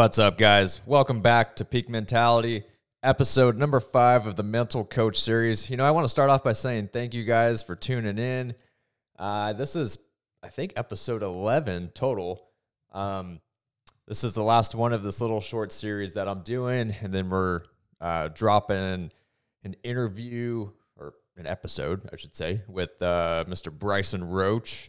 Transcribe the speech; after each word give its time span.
What's 0.00 0.18
up, 0.18 0.38
guys? 0.38 0.80
Welcome 0.86 1.20
back 1.20 1.56
to 1.56 1.64
Peak 1.66 1.90
Mentality, 1.90 2.64
episode 3.02 3.58
number 3.58 3.80
five 3.80 4.26
of 4.26 4.34
the 4.34 4.42
Mental 4.42 4.82
Coach 4.82 5.20
series. 5.20 5.68
You 5.68 5.76
know, 5.76 5.84
I 5.84 5.90
want 5.90 6.04
to 6.04 6.08
start 6.08 6.30
off 6.30 6.42
by 6.42 6.52
saying 6.52 6.88
thank 6.90 7.12
you 7.12 7.22
guys 7.22 7.62
for 7.62 7.76
tuning 7.76 8.16
in. 8.16 8.54
Uh, 9.18 9.52
this 9.52 9.76
is, 9.76 9.98
I 10.42 10.48
think, 10.48 10.72
episode 10.76 11.22
11 11.22 11.90
total. 11.92 12.48
Um, 12.92 13.42
this 14.08 14.24
is 14.24 14.32
the 14.32 14.42
last 14.42 14.74
one 14.74 14.94
of 14.94 15.02
this 15.02 15.20
little 15.20 15.38
short 15.38 15.70
series 15.70 16.14
that 16.14 16.28
I'm 16.28 16.40
doing, 16.44 16.94
and 17.02 17.12
then 17.12 17.28
we're 17.28 17.64
uh, 18.00 18.28
dropping 18.28 19.10
an 19.64 19.76
interview 19.82 20.70
or 20.96 21.12
an 21.36 21.46
episode, 21.46 22.08
I 22.10 22.16
should 22.16 22.34
say, 22.34 22.62
with 22.66 23.02
uh, 23.02 23.44
Mr. 23.46 23.70
Bryson 23.70 24.24
Roach 24.24 24.88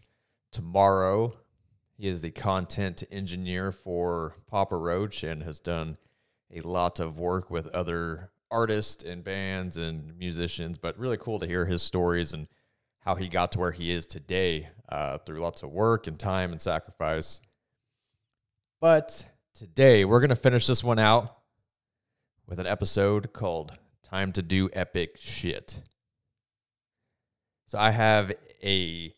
tomorrow. 0.53 1.34
He 2.02 2.08
is 2.08 2.23
the 2.23 2.32
content 2.32 3.04
engineer 3.12 3.72
for 3.72 4.34
Papa 4.48 4.76
Roach 4.76 5.23
and 5.23 5.44
has 5.44 5.59
done 5.59 5.98
a 6.52 6.62
lot 6.62 7.00
of 7.00 7.20
work 7.20 7.52
with 7.52 7.68
other 7.68 8.32
artists 8.50 9.04
and 9.04 9.23
bands 9.23 9.78
and 9.78 10.18
musicians. 10.18 10.80
But 10.80 10.98
really 10.98 11.18
cool 11.18 11.38
to 11.38 11.45
hear 11.45 11.68
his 11.68 11.84
stories 11.84 12.34
and 12.34 12.48
how 13.02 13.14
he 13.14 13.28
got 13.28 13.52
to 13.52 13.59
where 13.59 13.72
he 13.72 13.92
is 13.92 14.08
today 14.08 14.70
uh, 14.90 15.20
through 15.20 15.42
lots 15.42 15.62
of 15.62 15.70
work 15.70 16.08
and 16.08 16.18
time 16.18 16.52
and 16.52 16.59
sacrifice. 16.59 17.40
But 18.80 19.23
today 19.53 20.03
we're 20.03 20.22
going 20.22 20.30
to 20.30 20.36
finish 20.36 20.66
this 20.66 20.84
one 20.84 20.97
out 20.97 21.38
with 22.47 22.59
an 22.59 22.66
episode 22.66 23.31
called 23.31 23.78
Time 24.02 24.31
to 24.31 24.42
Do 24.42 24.72
Epic 24.73 25.18
Shit. 25.20 25.84
So 27.68 27.78
I 27.78 27.92
have 27.92 28.31
a 28.64 29.14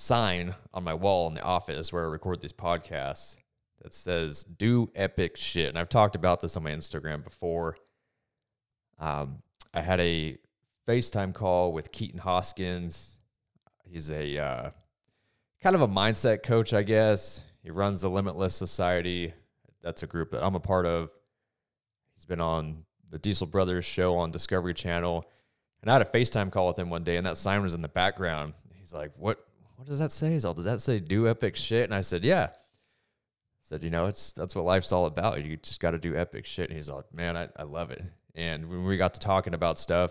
sign 0.00 0.54
on 0.72 0.84
my 0.84 0.94
wall 0.94 1.26
in 1.26 1.34
the 1.34 1.42
office 1.42 1.92
where 1.92 2.04
I 2.04 2.08
record 2.08 2.40
these 2.40 2.52
podcasts 2.52 3.36
that 3.82 3.92
says 3.92 4.44
"Do 4.44 4.88
epic 4.94 5.36
shit," 5.36 5.68
and 5.68 5.78
I've 5.78 5.88
talked 5.88 6.14
about 6.14 6.40
this 6.40 6.56
on 6.56 6.62
my 6.62 6.70
Instagram 6.70 7.24
before. 7.24 7.76
Um, 9.00 9.42
I 9.74 9.80
had 9.80 9.98
a 9.98 10.38
FaceTime 10.86 11.34
call 11.34 11.72
with 11.72 11.90
Keaton 11.90 12.20
Hoskins. 12.20 13.18
He's 13.84 14.10
a 14.10 14.38
uh, 14.38 14.70
kind 15.60 15.74
of 15.74 15.82
a 15.82 15.88
mindset 15.88 16.44
coach, 16.44 16.72
I 16.72 16.82
guess. 16.82 17.42
He 17.62 17.70
runs 17.70 18.00
the 18.00 18.08
Limitless 18.08 18.54
Society. 18.54 19.34
That's 19.82 20.04
a 20.04 20.06
group 20.06 20.30
that 20.30 20.44
I'm 20.44 20.54
a 20.54 20.60
part 20.60 20.86
of. 20.86 21.10
He's 22.14 22.24
been 22.24 22.40
on 22.40 22.84
the 23.10 23.18
Diesel 23.18 23.48
Brothers 23.48 23.84
show 23.84 24.16
on 24.16 24.30
Discovery 24.30 24.74
Channel. 24.74 25.24
And 25.82 25.90
I 25.90 25.94
had 25.94 26.02
a 26.02 26.04
FaceTime 26.04 26.52
call 26.52 26.68
with 26.68 26.78
him 26.78 26.88
one 26.88 27.04
day, 27.04 27.16
and 27.16 27.26
that 27.26 27.36
sign 27.36 27.62
was 27.62 27.74
in 27.74 27.82
the 27.82 27.88
background. 27.88 28.54
He's 28.72 28.92
like, 28.92 29.10
"What? 29.16 29.44
What 29.78 29.86
does 29.86 30.00
that 30.00 30.10
say? 30.10 30.32
He's 30.32 30.42
does 30.42 30.64
that 30.64 30.80
say 30.80 30.98
do 30.98 31.28
epic 31.28 31.54
shit? 31.54 31.84
And 31.84 31.94
I 31.94 32.00
said, 32.00 32.24
yeah. 32.24 32.48
I 32.50 33.62
said, 33.62 33.84
you 33.84 33.90
know, 33.90 34.06
it's 34.06 34.32
that's 34.32 34.56
what 34.56 34.64
life's 34.64 34.90
all 34.90 35.06
about. 35.06 35.44
You 35.44 35.56
just 35.56 35.78
got 35.78 35.92
to 35.92 35.98
do 35.98 36.16
epic 36.16 36.46
shit. 36.46 36.68
And 36.68 36.76
he's 36.76 36.90
like, 36.90 37.14
man, 37.14 37.36
I, 37.36 37.48
I 37.56 37.62
love 37.62 37.92
it. 37.92 38.02
And 38.34 38.68
when 38.68 38.84
we 38.84 38.96
got 38.96 39.14
to 39.14 39.20
talking 39.20 39.54
about 39.54 39.78
stuff, 39.78 40.10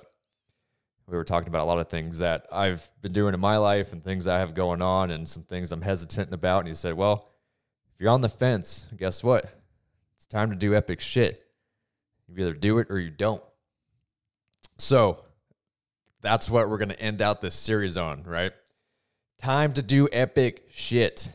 we 1.05 1.17
were 1.17 1.25
talking 1.25 1.49
about 1.49 1.63
a 1.63 1.65
lot 1.65 1.79
of 1.79 1.89
things 1.89 2.19
that 2.19 2.45
I've 2.49 2.89
been 3.01 3.11
doing 3.11 3.33
in 3.33 3.41
my 3.41 3.57
life 3.57 3.91
and 3.91 4.01
things 4.01 4.25
I 4.25 4.39
have 4.39 4.53
going 4.53 4.81
on 4.81 5.11
and 5.11 5.27
some 5.27 5.43
things 5.43 5.73
I'm 5.73 5.81
hesitant 5.81 6.33
about. 6.33 6.59
And 6.59 6.69
he 6.69 6.73
said, 6.73 6.93
well, 6.93 7.29
if 7.93 7.99
you're 7.99 8.11
on 8.11 8.21
the 8.21 8.29
fence, 8.29 8.87
guess 8.95 9.21
what? 9.21 9.51
It's 10.15 10.25
time 10.25 10.49
to 10.49 10.55
do 10.55 10.75
epic 10.75 11.01
shit. 11.01 11.43
You 12.29 12.41
either 12.41 12.53
do 12.53 12.79
it 12.79 12.87
or 12.89 12.99
you 12.99 13.09
don't. 13.09 13.43
So 14.77 15.25
that's 16.21 16.49
what 16.49 16.69
we're 16.69 16.77
going 16.77 16.87
to 16.87 17.01
end 17.01 17.21
out 17.21 17.41
this 17.41 17.55
series 17.55 17.97
on, 17.97 18.23
right? 18.23 18.53
Time 19.37 19.73
to 19.73 19.81
do 19.81 20.07
epic 20.11 20.65
shit. 20.69 21.31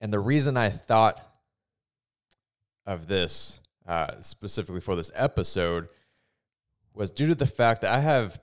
And 0.00 0.12
the 0.12 0.18
reason 0.18 0.56
I 0.56 0.70
thought 0.70 1.20
of 2.84 3.08
this 3.08 3.60
uh, 3.86 4.20
specifically 4.20 4.80
for 4.80 4.96
this 4.96 5.10
episode 5.14 5.88
was 6.92 7.10
due 7.10 7.28
to 7.28 7.34
the 7.34 7.46
fact 7.46 7.82
that 7.82 7.92
I 7.92 8.00
have 8.00 8.40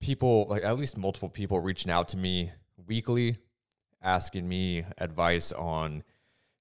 people, 0.00 0.46
like 0.48 0.64
at 0.64 0.78
least 0.78 0.96
multiple 0.96 1.28
people, 1.28 1.60
reaching 1.60 1.90
out 1.90 2.08
to 2.08 2.16
me 2.16 2.52
weekly 2.86 3.36
asking 4.06 4.48
me 4.48 4.84
advice 4.98 5.52
on 5.52 6.02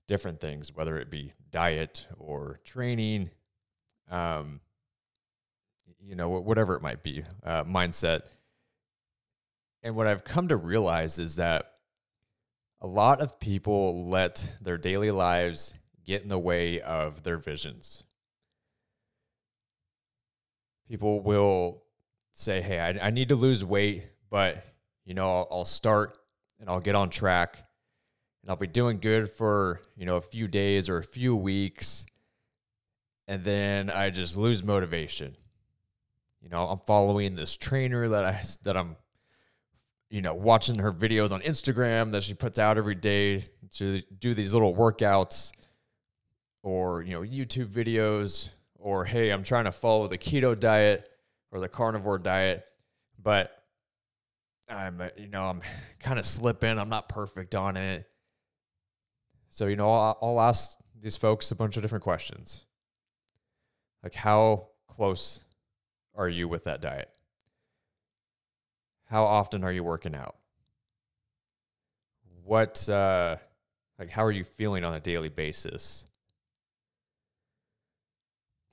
different 0.07 0.39
things, 0.39 0.73
whether 0.73 0.97
it 0.97 1.09
be 1.09 1.31
diet 1.51 2.07
or 2.17 2.59
training, 2.63 3.29
um, 4.09 4.59
you 6.03 6.15
know, 6.15 6.29
whatever 6.29 6.75
it 6.75 6.81
might 6.81 7.03
be, 7.03 7.23
uh, 7.43 7.63
mindset. 7.63 8.31
And 9.85 9.95
what 9.95 10.07
I've 10.07 10.23
come 10.23 10.47
to 10.47 10.57
realize 10.57 11.19
is 11.19 11.35
that 11.35 11.73
a 12.81 12.87
lot 12.87 13.21
of 13.21 13.39
people 13.39 14.09
let 14.09 14.55
their 14.59 14.79
daily 14.79 15.11
lives 15.11 15.75
get 16.03 16.23
in 16.23 16.27
the 16.27 16.39
way 16.39 16.81
of 16.81 17.21
their 17.21 17.37
visions. 17.37 18.03
People 20.89 21.21
will 21.21 21.83
say, 22.33 22.61
Hey, 22.61 22.79
I, 22.79 23.07
I 23.07 23.11
need 23.11 23.29
to 23.29 23.35
lose 23.35 23.63
weight, 23.63 24.09
but 24.31 24.65
you 25.05 25.13
know, 25.13 25.29
I'll, 25.29 25.47
I'll 25.51 25.65
start 25.65 26.17
and 26.59 26.67
I'll 26.67 26.79
get 26.79 26.95
on 26.95 27.11
track 27.11 27.63
and 28.41 28.49
I'll 28.49 28.55
be 28.55 28.65
doing 28.65 28.97
good 28.97 29.29
for, 29.29 29.81
you 29.95 30.07
know, 30.07 30.15
a 30.15 30.21
few 30.21 30.47
days 30.47 30.89
or 30.89 30.97
a 30.97 31.03
few 31.03 31.35
weeks. 31.35 32.07
And 33.27 33.43
then 33.43 33.91
I 33.91 34.09
just 34.09 34.35
lose 34.35 34.63
motivation. 34.63 35.37
You 36.41 36.49
know, 36.49 36.67
I'm 36.69 36.79
following 36.87 37.35
this 37.35 37.55
trainer 37.55 38.09
that 38.09 38.25
I 38.25 38.41
that 38.63 38.75
I'm 38.75 38.95
you 40.15 40.21
know, 40.21 40.33
watching 40.33 40.79
her 40.79 40.93
videos 40.93 41.33
on 41.33 41.41
Instagram 41.41 42.13
that 42.13 42.23
she 42.23 42.33
puts 42.33 42.57
out 42.57 42.77
every 42.77 42.95
day 42.95 43.43
to 43.73 44.01
do 44.17 44.33
these 44.33 44.53
little 44.53 44.73
workouts 44.73 45.51
or, 46.63 47.01
you 47.01 47.11
know, 47.11 47.19
YouTube 47.19 47.67
videos 47.67 48.49
or, 48.79 49.03
hey, 49.03 49.31
I'm 49.31 49.43
trying 49.43 49.65
to 49.65 49.73
follow 49.73 50.07
the 50.07 50.17
keto 50.17 50.57
diet 50.57 51.13
or 51.51 51.59
the 51.59 51.67
carnivore 51.67 52.17
diet, 52.17 52.63
but 53.21 53.61
I'm, 54.69 55.01
uh, 55.01 55.09
you 55.17 55.27
know, 55.27 55.43
I'm 55.43 55.61
kind 55.99 56.17
of 56.17 56.25
slipping. 56.25 56.79
I'm 56.79 56.87
not 56.87 57.09
perfect 57.09 57.53
on 57.53 57.75
it. 57.75 58.07
So, 59.49 59.67
you 59.67 59.75
know, 59.75 59.91
I'll, 59.91 60.17
I'll 60.21 60.39
ask 60.39 60.77
these 60.97 61.17
folks 61.17 61.51
a 61.51 61.55
bunch 61.55 61.75
of 61.75 61.81
different 61.81 62.05
questions. 62.05 62.65
Like, 64.01 64.13
how 64.13 64.69
close 64.87 65.43
are 66.15 66.29
you 66.29 66.47
with 66.47 66.63
that 66.63 66.81
diet? 66.81 67.09
How 69.05 69.23
often 69.23 69.63
are 69.63 69.71
you 69.71 69.83
working 69.83 70.15
out? 70.15 70.35
What, 72.43 72.87
uh, 72.89 73.37
like, 73.97 74.09
how 74.09 74.23
are 74.23 74.31
you 74.31 74.43
feeling 74.43 74.83
on 74.83 74.93
a 74.93 74.99
daily 74.99 75.29
basis? 75.29 76.05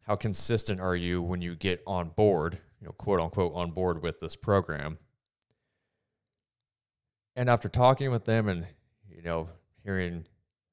How 0.06 0.16
consistent 0.16 0.80
are 0.80 0.96
you 0.96 1.22
when 1.22 1.40
you 1.40 1.54
get 1.54 1.82
on 1.86 2.08
board, 2.10 2.58
you 2.80 2.86
know, 2.86 2.92
quote 2.92 3.20
unquote, 3.20 3.54
on 3.54 3.70
board 3.70 4.02
with 4.02 4.18
this 4.18 4.36
program? 4.36 4.98
And 7.36 7.48
after 7.48 7.68
talking 7.68 8.10
with 8.10 8.24
them 8.24 8.48
and, 8.48 8.66
you 9.08 9.22
know, 9.22 9.48
hearing 9.84 10.26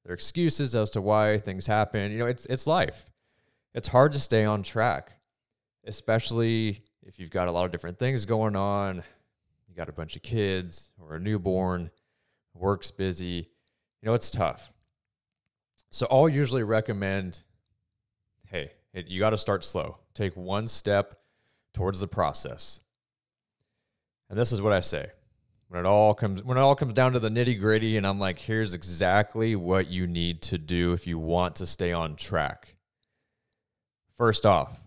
their 0.04 0.14
excuses 0.14 0.74
as 0.74 0.90
to 0.90 1.00
why 1.00 1.38
things 1.38 1.66
happen, 1.66 2.10
you 2.10 2.18
know, 2.18 2.26
it's, 2.26 2.44
it's 2.46 2.66
life. 2.66 3.04
It's 3.74 3.88
hard 3.88 4.12
to 4.12 4.20
stay 4.20 4.44
on 4.44 4.62
track, 4.62 5.12
especially 5.86 6.82
if 7.02 7.18
you've 7.18 7.30
got 7.30 7.48
a 7.48 7.52
lot 7.52 7.64
of 7.64 7.72
different 7.72 7.98
things 7.98 8.26
going 8.26 8.56
on, 8.56 9.02
got 9.80 9.88
a 9.88 9.92
bunch 9.92 10.14
of 10.14 10.22
kids 10.22 10.92
or 10.98 11.14
a 11.14 11.18
newborn, 11.18 11.90
work's 12.52 12.90
busy, 12.90 13.48
you 14.02 14.06
know, 14.06 14.12
it's 14.12 14.30
tough. 14.30 14.70
So 15.88 16.06
I'll 16.10 16.28
usually 16.28 16.62
recommend 16.62 17.40
hey, 18.50 18.72
you 18.92 19.20
got 19.20 19.30
to 19.30 19.38
start 19.38 19.64
slow. 19.64 19.96
Take 20.12 20.36
one 20.36 20.68
step 20.68 21.14
towards 21.72 22.00
the 22.00 22.08
process. 22.08 22.80
And 24.28 24.38
this 24.38 24.52
is 24.52 24.60
what 24.60 24.72
I 24.74 24.80
say. 24.80 25.06
When 25.68 25.80
it 25.80 25.86
all 25.86 26.12
comes 26.12 26.42
when 26.42 26.58
it 26.58 26.60
all 26.60 26.74
comes 26.74 26.92
down 26.92 27.14
to 27.14 27.20
the 27.20 27.30
nitty-gritty 27.30 27.96
and 27.96 28.06
I'm 28.06 28.18
like, 28.20 28.38
here's 28.38 28.74
exactly 28.74 29.56
what 29.56 29.86
you 29.86 30.06
need 30.06 30.42
to 30.42 30.58
do 30.58 30.92
if 30.92 31.06
you 31.06 31.18
want 31.18 31.56
to 31.56 31.66
stay 31.66 31.92
on 31.92 32.16
track. 32.16 32.76
First 34.14 34.44
off, 34.44 34.78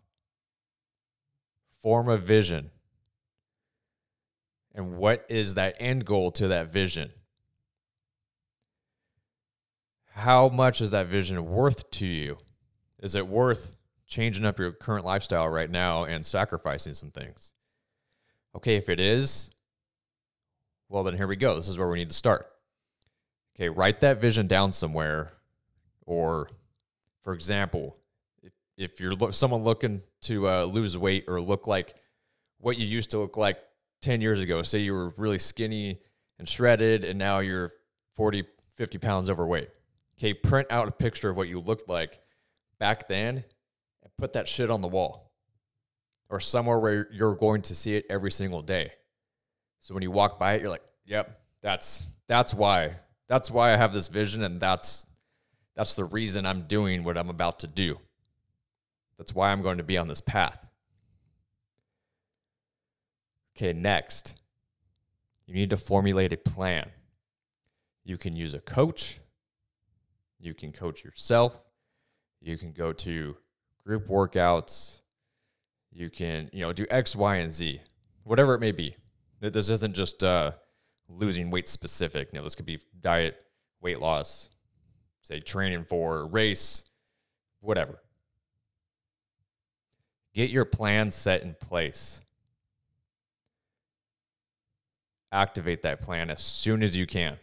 form 1.81 2.10
a 2.10 2.18
vision. 2.18 2.69
And 4.75 4.98
what 4.98 5.25
is 5.30 5.56
that 5.56 5.75
end 5.80 6.06
goal 6.06 6.31
to 6.31 6.48
that 6.50 6.72
vision? 6.72 7.12
How 10.12 10.50
much 10.50 10.81
is 10.81 10.92
that 10.92 11.08
vision 11.08 11.46
worth 11.46 11.90
to 11.92 12.06
you? 12.06 12.38
Is 13.00 13.16
it 13.16 13.28
worth 13.28 13.75
changing 14.08 14.46
up 14.46 14.60
your 14.60 14.72
current 14.72 15.06
lifestyle 15.06 15.48
right 15.48 15.70
now 15.70 16.06
and 16.06 16.25
sacrificing 16.25 16.94
some 16.94 17.12
things? 17.12 17.54
Okay, 18.56 18.75
if 18.75 18.90
it 18.90 19.00
is, 19.00 19.52
well, 20.90 21.04
then 21.04 21.18
here 21.18 21.28
we 21.28 21.36
go. 21.36 21.56
This 21.56 21.68
is 21.68 21.78
where 21.78 21.90
we 21.90 21.98
need 21.98 22.10
to 22.10 22.16
start. 22.16 22.48
Okay, 23.56 23.70
write 23.70 24.00
that 24.02 24.22
vision 24.22 24.48
down 24.48 24.74
somewhere. 24.74 25.34
Or, 26.06 26.50
for 27.24 27.34
example, 27.34 27.98
if, 28.44 28.54
if 28.78 29.00
you're 29.00 29.16
lo- 29.16 29.31
someone 29.31 29.64
looking 29.64 30.02
to 30.24 30.48
uh, 30.48 30.64
lose 30.66 30.98
weight 30.98 31.25
or 31.28 31.42
look 31.42 31.66
like 31.66 31.96
what 32.60 32.78
you 32.78 32.86
used 32.86 33.12
to 33.12 33.18
look 33.18 33.38
like 33.38 33.58
10 34.03 34.21
years 34.21 34.41
ago, 34.41 34.61
say 34.61 34.79
you 34.79 34.94
were 34.94 35.13
really 35.17 35.39
skinny 35.39 36.00
and 36.38 36.47
shredded 36.47 37.05
and 37.05 37.17
now 37.17 37.39
you're 37.39 37.71
40, 38.15 38.44
50 38.75 38.97
pounds 38.97 39.29
overweight. 39.29 39.69
Okay, 40.19 40.33
print 40.33 40.67
out 40.69 40.88
a 40.88 40.91
picture 40.91 41.29
of 41.29 41.38
what 41.38 41.47
you 41.47 41.59
looked 41.59 41.89
like 41.89 42.19
back 42.79 43.07
then 43.07 43.38
and 43.38 44.17
put 44.17 44.33
that 44.33 44.47
shit 44.47 44.69
on 44.69 44.81
the 44.81 44.88
wall 44.88 45.31
or 46.29 46.39
somewhere 46.39 46.79
where 46.79 47.07
you're 47.11 47.35
going 47.35 47.61
to 47.61 47.73
see 47.73 47.95
it 47.95 48.05
every 48.09 48.31
single 48.31 48.61
day. 48.61 48.91
So 49.79 49.94
when 49.94 50.03
you 50.03 50.11
walk 50.11 50.38
by 50.38 50.53
it, 50.53 50.61
you're 50.61 50.69
like, 50.69 50.83
"Yep, 51.05 51.39
that's 51.61 52.07
that's 52.27 52.53
why. 52.53 52.95
That's 53.27 53.50
why 53.50 53.73
I 53.73 53.77
have 53.77 53.94
this 53.94 54.07
vision 54.07 54.44
and 54.44 54.59
that's 54.59 55.07
that's 55.75 55.95
the 55.95 56.05
reason 56.05 56.45
I'm 56.45 56.63
doing 56.63 57.03
what 57.03 57.17
I'm 57.17 57.29
about 57.29 57.59
to 57.59 57.67
do. 57.67 58.00
That's 59.17 59.33
why 59.33 59.51
I'm 59.51 59.61
going 59.61 59.77
to 59.77 59.83
be 59.83 59.97
on 59.97 60.07
this 60.07 60.21
path." 60.21 60.67
Okay, 63.55 63.73
next. 63.73 64.35
You 65.45 65.53
need 65.53 65.69
to 65.69 65.77
formulate 65.77 66.33
a 66.33 66.38
plan. 66.38 66.89
You 68.03 68.17
can 68.17 68.35
use 68.35 68.53
a 68.53 68.59
coach. 68.59 69.19
You 70.39 70.53
can 70.53 70.71
coach 70.71 71.03
yourself. 71.03 71.57
You 72.41 72.57
can 72.57 72.71
go 72.73 72.91
to 72.94 73.38
group 73.85 74.07
workouts. 74.07 75.01
You 75.91 76.09
can, 76.09 76.50
you 76.51 76.61
know, 76.61 76.73
do 76.73 76.85
X, 76.89 77.15
Y, 77.15 77.35
and 77.35 77.51
Z, 77.51 77.81
whatever 78.23 78.55
it 78.55 78.59
may 78.59 78.71
be. 78.71 78.95
This 79.39 79.69
isn't 79.69 79.94
just 79.94 80.23
uh, 80.23 80.53
losing 81.07 81.51
weight 81.51 81.67
specific. 81.67 82.29
You 82.31 82.39
know, 82.39 82.44
this 82.44 82.55
could 82.55 82.65
be 82.65 82.79
diet, 83.00 83.45
weight 83.81 84.00
loss, 84.00 84.50
say 85.21 85.39
training 85.39 85.85
for 85.85 86.25
race, 86.27 86.85
whatever. 87.59 88.00
Get 90.33 90.50
your 90.50 90.65
plan 90.65 91.11
set 91.11 91.44
in 91.44 91.53
place. 91.53 92.21
Activate 95.33 95.81
that 95.81 96.00
plan 96.00 96.30
as 96.30 96.41
soon 96.41 96.83
as 96.83 96.95
you 96.95 97.07
can. 97.07 97.39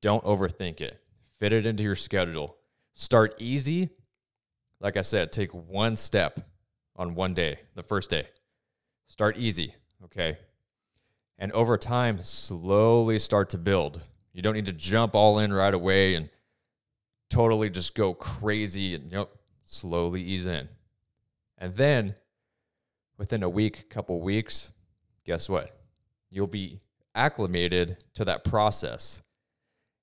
Don't 0.00 0.22
overthink 0.24 0.80
it. 0.80 1.02
Fit 1.40 1.52
it 1.52 1.66
into 1.66 1.82
your 1.82 1.96
schedule. 1.96 2.56
Start 2.94 3.34
easy. 3.38 3.90
Like 4.80 4.96
I 4.96 5.00
said, 5.00 5.32
take 5.32 5.52
one 5.52 5.96
step 5.96 6.40
on 6.94 7.16
one 7.16 7.34
day, 7.34 7.58
the 7.74 7.82
first 7.82 8.08
day. 8.08 8.28
Start 9.08 9.36
easy, 9.36 9.74
okay? 10.04 10.38
And 11.40 11.50
over 11.52 11.76
time, 11.76 12.20
slowly 12.20 13.18
start 13.18 13.50
to 13.50 13.58
build. 13.58 14.00
You 14.32 14.42
don't 14.42 14.54
need 14.54 14.66
to 14.66 14.72
jump 14.72 15.16
all 15.16 15.40
in 15.40 15.52
right 15.52 15.74
away 15.74 16.14
and 16.14 16.28
totally 17.30 17.68
just 17.68 17.96
go 17.96 18.14
crazy 18.14 18.94
and 18.94 19.10
you 19.10 19.18
know, 19.18 19.28
slowly 19.64 20.22
ease 20.22 20.46
in. 20.46 20.68
And 21.58 21.74
then 21.74 22.14
within 23.18 23.42
a 23.42 23.48
week, 23.48 23.90
couple 23.90 24.20
weeks, 24.20 24.70
guess 25.24 25.48
what? 25.48 25.81
You'll 26.32 26.46
be 26.46 26.80
acclimated 27.14 27.98
to 28.14 28.24
that 28.24 28.42
process. 28.42 29.22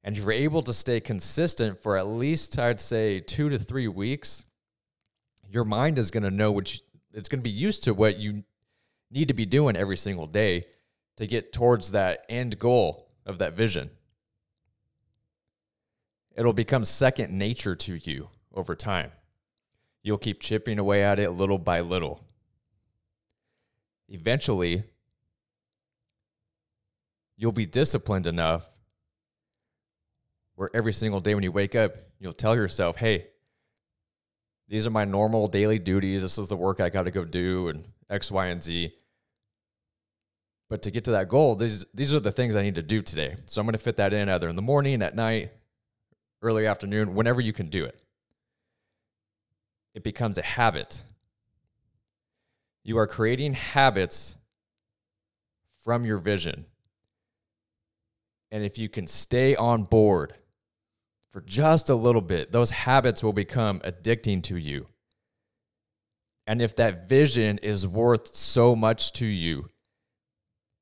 And 0.03 0.15
if 0.15 0.21
you're 0.21 0.31
able 0.31 0.61
to 0.61 0.73
stay 0.73 0.99
consistent 0.99 1.81
for 1.81 1.97
at 1.97 2.07
least, 2.07 2.57
I'd 2.59 2.79
say, 2.79 3.19
two 3.19 3.49
to 3.49 3.57
three 3.57 3.87
weeks, 3.87 4.45
your 5.49 5.65
mind 5.65 5.97
is 5.97 6.11
going 6.11 6.23
to 6.23 6.31
know 6.31 6.51
which 6.51 6.81
it's 7.13 7.27
going 7.27 7.39
to 7.39 7.43
be 7.43 7.49
used 7.49 7.83
to 7.85 7.95
what 7.95 8.17
you 8.17 8.43
need 9.09 9.27
to 9.29 9.33
be 9.33 9.45
doing 9.47 9.75
every 9.75 9.97
single 9.97 10.27
day 10.27 10.67
to 11.17 11.25
get 11.25 11.51
towards 11.51 11.91
that 11.91 12.25
end 12.29 12.59
goal 12.59 13.09
of 13.25 13.39
that 13.39 13.53
vision. 13.53 13.89
It'll 16.35 16.53
become 16.53 16.85
second 16.85 17.35
nature 17.35 17.75
to 17.75 17.95
you 17.95 18.29
over 18.53 18.75
time. 18.75 19.11
You'll 20.03 20.19
keep 20.19 20.39
chipping 20.39 20.77
away 20.77 21.03
at 21.03 21.19
it 21.19 21.31
little 21.31 21.57
by 21.57 21.81
little. 21.81 22.23
Eventually, 24.07 24.83
you'll 27.39 27.53
be 27.53 27.65
disciplined 27.65 28.27
enough 28.27 28.69
where 30.55 30.69
every 30.73 30.91
single 30.91 31.21
day 31.21 31.33
when 31.33 31.43
you 31.43 31.53
wake 31.53 31.73
up, 31.73 31.93
you'll 32.19 32.33
tell 32.33 32.53
yourself, 32.53 32.97
hey, 32.97 33.27
these 34.67 34.85
are 34.85 34.89
my 34.91 35.05
normal 35.05 35.47
daily 35.47 35.79
duties. 35.79 36.21
This 36.21 36.37
is 36.37 36.49
the 36.49 36.57
work 36.57 36.81
I 36.81 36.89
got 36.89 37.03
to 37.03 37.11
go 37.11 37.23
do 37.23 37.69
and 37.69 37.85
X, 38.09 38.29
Y, 38.29 38.47
and 38.47 38.61
Z. 38.61 38.93
But 40.69 40.81
to 40.81 40.91
get 40.91 41.05
to 41.05 41.11
that 41.11 41.29
goal, 41.29 41.55
these 41.55 41.85
these 41.93 42.13
are 42.13 42.19
the 42.19 42.29
things 42.29 42.57
I 42.57 42.61
need 42.61 42.75
to 42.75 42.83
do 42.83 43.01
today. 43.01 43.37
So 43.45 43.61
I'm 43.61 43.65
going 43.65 43.71
to 43.71 43.79
fit 43.79 43.95
that 43.95 44.13
in 44.13 44.27
either 44.27 44.49
in 44.49 44.57
the 44.57 44.61
morning, 44.61 45.01
at 45.01 45.15
night, 45.15 45.51
early 46.41 46.67
afternoon, 46.67 47.15
whenever 47.15 47.39
you 47.39 47.53
can 47.53 47.69
do 47.69 47.85
it. 47.85 48.03
It 49.95 50.03
becomes 50.03 50.37
a 50.37 50.43
habit. 50.43 51.01
You 52.83 52.97
are 52.97 53.07
creating 53.07 53.53
habits 53.53 54.35
from 55.83 56.05
your 56.05 56.17
vision. 56.17 56.65
And 58.51 58.63
if 58.63 58.77
you 58.77 58.89
can 58.89 59.07
stay 59.07 59.55
on 59.55 59.83
board 59.83 60.33
for 61.31 61.41
just 61.41 61.89
a 61.89 61.95
little 61.95 62.21
bit, 62.21 62.51
those 62.51 62.71
habits 62.71 63.23
will 63.23 63.33
become 63.33 63.79
addicting 63.81 64.41
to 64.43 64.57
you. 64.57 64.87
And 66.47 66.61
if 66.61 66.75
that 66.77 67.07
vision 67.07 67.59
is 67.59 67.87
worth 67.87 68.35
so 68.35 68.75
much 68.75 69.13
to 69.13 69.25
you, 69.25 69.69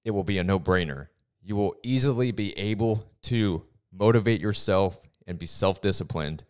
it 0.05 0.11
will 0.11 0.23
be 0.23 0.37
a 0.37 0.43
no 0.43 0.59
brainer. 0.59 1.07
You 1.43 1.57
will 1.57 1.75
easily 1.83 2.31
be 2.31 2.57
able 2.57 3.03
to 3.23 3.63
motivate 3.91 4.39
yourself 4.39 4.97
and 5.25 5.37
be 5.37 5.45
self 5.45 5.81
disciplined 5.81 6.45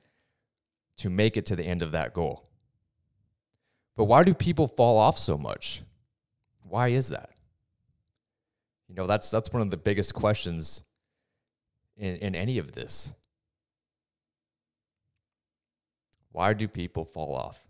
to 0.98 1.10
make 1.10 1.38
it 1.38 1.48
to 1.48 1.56
the 1.56 1.64
end 1.64 1.81
of 1.81 1.94
that 1.94 2.14
goal. 2.14 2.48
But 3.96 4.06
why 4.06 4.24
do 4.24 4.36
people 4.36 4.68
fall 4.68 5.00
off 5.00 5.18
so 5.18 5.38
much? 5.38 5.81
Why 6.62 6.90
is 6.90 7.10
that? 7.10 7.31
You 8.88 8.96
know, 8.96 9.08
that's 9.08 9.31
that's 9.31 9.52
one 9.52 9.64
of 9.64 9.72
the 9.72 9.78
biggest 9.78 10.14
questions 10.14 10.84
in, 11.98 12.16
in 12.18 12.36
any 12.36 12.58
of 12.58 12.74
this. 12.74 13.14
Why 16.32 16.54
do 16.54 16.68
people 16.68 17.04
fall 17.04 17.36
off? 17.36 17.66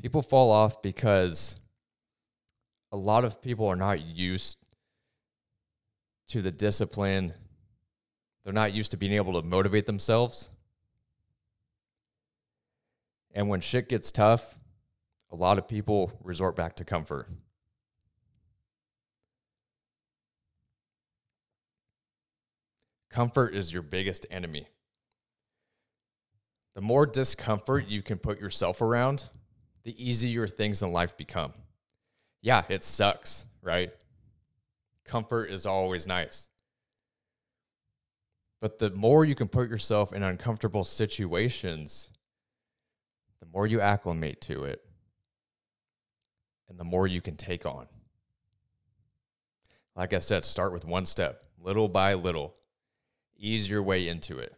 People 0.00 0.22
fall 0.22 0.50
off 0.50 0.80
because 0.80 1.60
a 2.90 2.96
lot 2.96 3.24
of 3.24 3.42
people 3.42 3.66
are 3.66 3.76
not 3.76 4.00
used 4.00 4.58
to 6.28 6.40
the 6.40 6.50
discipline. 6.50 7.34
They're 8.44 8.52
not 8.52 8.72
used 8.72 8.92
to 8.92 8.96
being 8.96 9.12
able 9.12 9.40
to 9.40 9.46
motivate 9.46 9.86
themselves. 9.86 10.48
And 13.34 13.48
when 13.48 13.60
shit 13.60 13.88
gets 13.88 14.10
tough, 14.10 14.56
a 15.30 15.36
lot 15.36 15.58
of 15.58 15.68
people 15.68 16.12
resort 16.24 16.56
back 16.56 16.76
to 16.76 16.84
comfort. 16.84 17.28
Comfort 23.10 23.54
is 23.54 23.72
your 23.72 23.82
biggest 23.82 24.24
enemy 24.30 24.68
the 26.74 26.80
more 26.80 27.06
discomfort 27.06 27.88
you 27.88 28.02
can 28.02 28.18
put 28.18 28.40
yourself 28.40 28.80
around, 28.80 29.24
the 29.82 30.02
easier 30.02 30.46
things 30.46 30.82
in 30.82 30.92
life 30.92 31.16
become. 31.16 31.52
Yeah, 32.42 32.62
it 32.68 32.84
sucks, 32.84 33.44
right? 33.62 33.90
Comfort 35.04 35.50
is 35.50 35.66
always 35.66 36.06
nice. 36.06 36.48
But 38.60 38.78
the 38.78 38.90
more 38.90 39.24
you 39.24 39.34
can 39.34 39.48
put 39.48 39.68
yourself 39.68 40.12
in 40.12 40.22
uncomfortable 40.22 40.84
situations, 40.84 42.10
the 43.40 43.46
more 43.46 43.66
you 43.66 43.80
acclimate 43.80 44.40
to 44.42 44.64
it, 44.64 44.82
and 46.68 46.78
the 46.78 46.84
more 46.84 47.06
you 47.06 47.20
can 47.20 47.36
take 47.36 47.66
on. 47.66 47.86
Like 49.96 50.12
I 50.12 50.20
said, 50.20 50.44
start 50.44 50.72
with 50.72 50.84
one 50.84 51.04
step, 51.04 51.44
little 51.58 51.88
by 51.88 52.14
little. 52.14 52.54
Ease 53.40 53.68
your 53.68 53.82
way 53.82 54.06
into 54.06 54.38
it. 54.38 54.54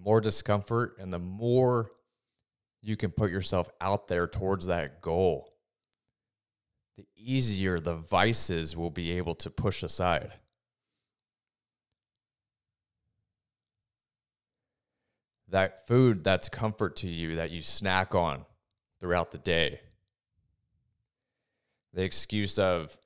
more 0.00 0.20
discomfort 0.20 0.96
and 0.98 1.12
the 1.12 1.18
more 1.18 1.90
you 2.80 2.96
can 2.96 3.10
put 3.10 3.30
yourself 3.30 3.68
out 3.80 4.08
there 4.08 4.26
towards 4.26 4.66
that 4.66 5.02
goal, 5.02 5.52
the 6.96 7.06
easier 7.16 7.78
the 7.78 7.96
vices 7.96 8.74
will 8.74 8.90
be 8.90 9.12
able 9.12 9.34
to 9.34 9.50
push 9.50 9.82
aside. 9.82 10.32
That 15.48 15.86
food 15.86 16.24
that's 16.24 16.48
comfort 16.48 16.96
to 16.96 17.08
you 17.08 17.36
that 17.36 17.50
you 17.50 17.60
snack 17.60 18.14
on 18.14 18.46
throughout 19.00 19.32
the 19.32 19.38
day. 19.38 19.80
The 21.92 22.04
excuse 22.04 22.58
of, 22.58 22.96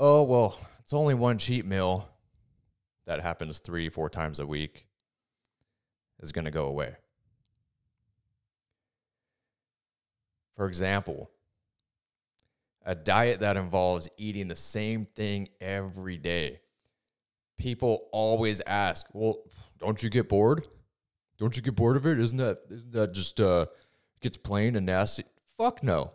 oh, 0.00 0.22
well, 0.22 0.58
it's 0.80 0.94
only 0.94 1.14
one 1.14 1.38
cheat 1.38 1.64
meal 1.64 2.08
that 3.06 3.20
happens 3.20 3.60
three, 3.60 3.88
four 3.90 4.08
times 4.08 4.40
a 4.40 4.46
week 4.46 4.86
is 6.20 6.32
going 6.32 6.46
to 6.46 6.50
go 6.50 6.66
away. 6.66 6.96
For 10.56 10.66
example, 10.66 11.30
a 12.84 12.94
diet 12.94 13.40
that 13.40 13.56
involves 13.56 14.08
eating 14.16 14.48
the 14.48 14.56
same 14.56 15.04
thing 15.04 15.48
every 15.60 16.16
day. 16.16 16.60
People 17.58 18.08
always 18.10 18.62
ask, 18.66 19.06
"Well, 19.12 19.44
don't 19.78 20.02
you 20.02 20.08
get 20.08 20.28
bored? 20.28 20.66
Don't 21.38 21.56
you 21.56 21.62
get 21.62 21.76
bored 21.76 21.96
of 21.96 22.06
it? 22.06 22.18
Isn't 22.18 22.38
that 22.38 22.60
isn't 22.70 22.92
that 22.92 23.12
just 23.12 23.38
uh 23.38 23.66
gets 24.20 24.38
plain 24.38 24.76
and 24.76 24.86
nasty?" 24.86 25.24
Fuck 25.58 25.82
no. 25.82 26.10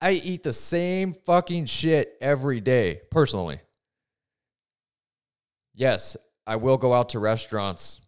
I 0.00 0.12
eat 0.12 0.42
the 0.42 0.52
same 0.52 1.14
fucking 1.14 1.66
shit 1.66 2.16
every 2.20 2.60
day, 2.60 3.00
personally. 3.10 3.60
Yes, 5.74 6.16
I 6.46 6.56
will 6.56 6.76
go 6.76 6.92
out 6.92 7.10
to 7.10 7.18
restaurants 7.18 8.00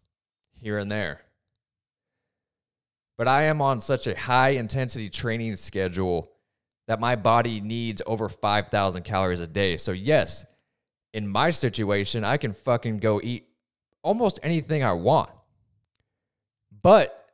here 0.52 0.78
and 0.78 0.90
there. 0.90 1.22
But 3.16 3.28
I 3.28 3.44
am 3.44 3.60
on 3.60 3.80
such 3.80 4.06
a 4.06 4.18
high 4.18 4.50
intensity 4.50 5.10
training 5.10 5.56
schedule 5.56 6.30
that 6.86 7.00
my 7.00 7.16
body 7.16 7.60
needs 7.60 8.00
over 8.06 8.28
5,000 8.28 9.02
calories 9.02 9.40
a 9.40 9.46
day. 9.46 9.76
So, 9.76 9.92
yes, 9.92 10.46
in 11.12 11.26
my 11.26 11.50
situation, 11.50 12.24
I 12.24 12.36
can 12.36 12.52
fucking 12.52 12.98
go 12.98 13.20
eat 13.22 13.48
almost 14.02 14.38
anything 14.42 14.82
I 14.82 14.92
want. 14.92 15.30
But 16.82 17.28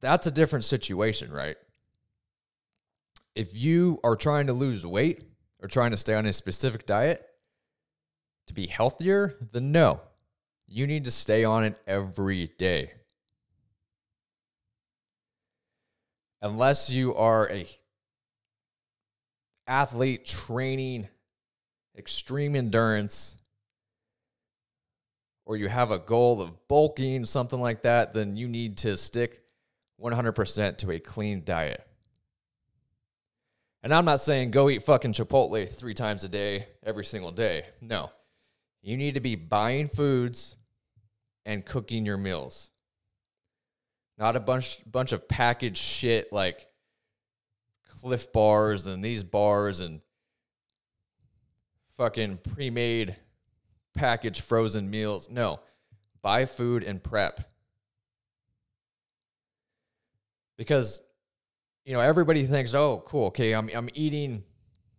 that's 0.00 0.26
a 0.26 0.30
different 0.30 0.64
situation, 0.64 1.30
right? 1.30 1.56
If 3.36 3.54
you 3.54 4.00
are 4.02 4.16
trying 4.16 4.46
to 4.46 4.54
lose 4.54 4.86
weight 4.86 5.22
or 5.60 5.68
trying 5.68 5.90
to 5.90 5.98
stay 5.98 6.14
on 6.14 6.24
a 6.24 6.32
specific 6.32 6.86
diet 6.86 7.22
to 8.46 8.54
be 8.54 8.66
healthier, 8.66 9.34
then 9.52 9.72
no, 9.72 10.00
you 10.66 10.86
need 10.86 11.04
to 11.04 11.10
stay 11.10 11.44
on 11.44 11.62
it 11.62 11.78
every 11.86 12.50
day. 12.58 12.92
Unless 16.40 16.88
you 16.88 17.14
are 17.14 17.50
a 17.50 17.66
athlete 19.66 20.24
training 20.24 21.06
extreme 21.98 22.56
endurance 22.56 23.36
or 25.44 25.58
you 25.58 25.68
have 25.68 25.90
a 25.90 25.98
goal 25.98 26.40
of 26.40 26.68
bulking, 26.68 27.26
something 27.26 27.60
like 27.60 27.82
that, 27.82 28.14
then 28.14 28.34
you 28.34 28.48
need 28.48 28.78
to 28.78 28.96
stick 28.96 29.42
100% 30.00 30.78
to 30.78 30.90
a 30.90 30.98
clean 30.98 31.42
diet. 31.44 31.85
And 33.86 33.94
I'm 33.94 34.04
not 34.04 34.20
saying 34.20 34.50
go 34.50 34.68
eat 34.68 34.82
fucking 34.82 35.12
Chipotle 35.12 35.70
three 35.70 35.94
times 35.94 36.24
a 36.24 36.28
day, 36.28 36.66
every 36.82 37.04
single 37.04 37.30
day. 37.30 37.66
No. 37.80 38.10
You 38.82 38.96
need 38.96 39.14
to 39.14 39.20
be 39.20 39.36
buying 39.36 39.86
foods 39.86 40.56
and 41.44 41.64
cooking 41.64 42.04
your 42.04 42.16
meals. 42.16 42.72
Not 44.18 44.34
a 44.34 44.40
bunch 44.40 44.80
bunch 44.90 45.12
of 45.12 45.28
packaged 45.28 45.76
shit 45.76 46.32
like 46.32 46.66
Clif 47.88 48.32
bars 48.32 48.88
and 48.88 49.04
these 49.04 49.22
bars 49.22 49.78
and 49.78 50.00
fucking 51.96 52.38
pre-made 52.38 53.14
packaged 53.94 54.42
frozen 54.42 54.90
meals. 54.90 55.28
No. 55.30 55.60
Buy 56.22 56.46
food 56.46 56.82
and 56.82 57.00
prep. 57.00 57.40
Because 60.56 61.02
you 61.86 61.92
know, 61.92 62.00
everybody 62.00 62.44
thinks, 62.44 62.74
"Oh, 62.74 63.02
cool. 63.06 63.26
Okay, 63.28 63.52
I'm 63.52 63.70
I'm 63.72 63.88
eating 63.94 64.42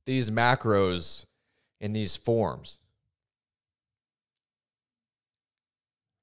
these 0.06 0.32
macros 0.32 1.25
in 1.82 1.91
these 1.91 2.15
forms." 2.15 2.79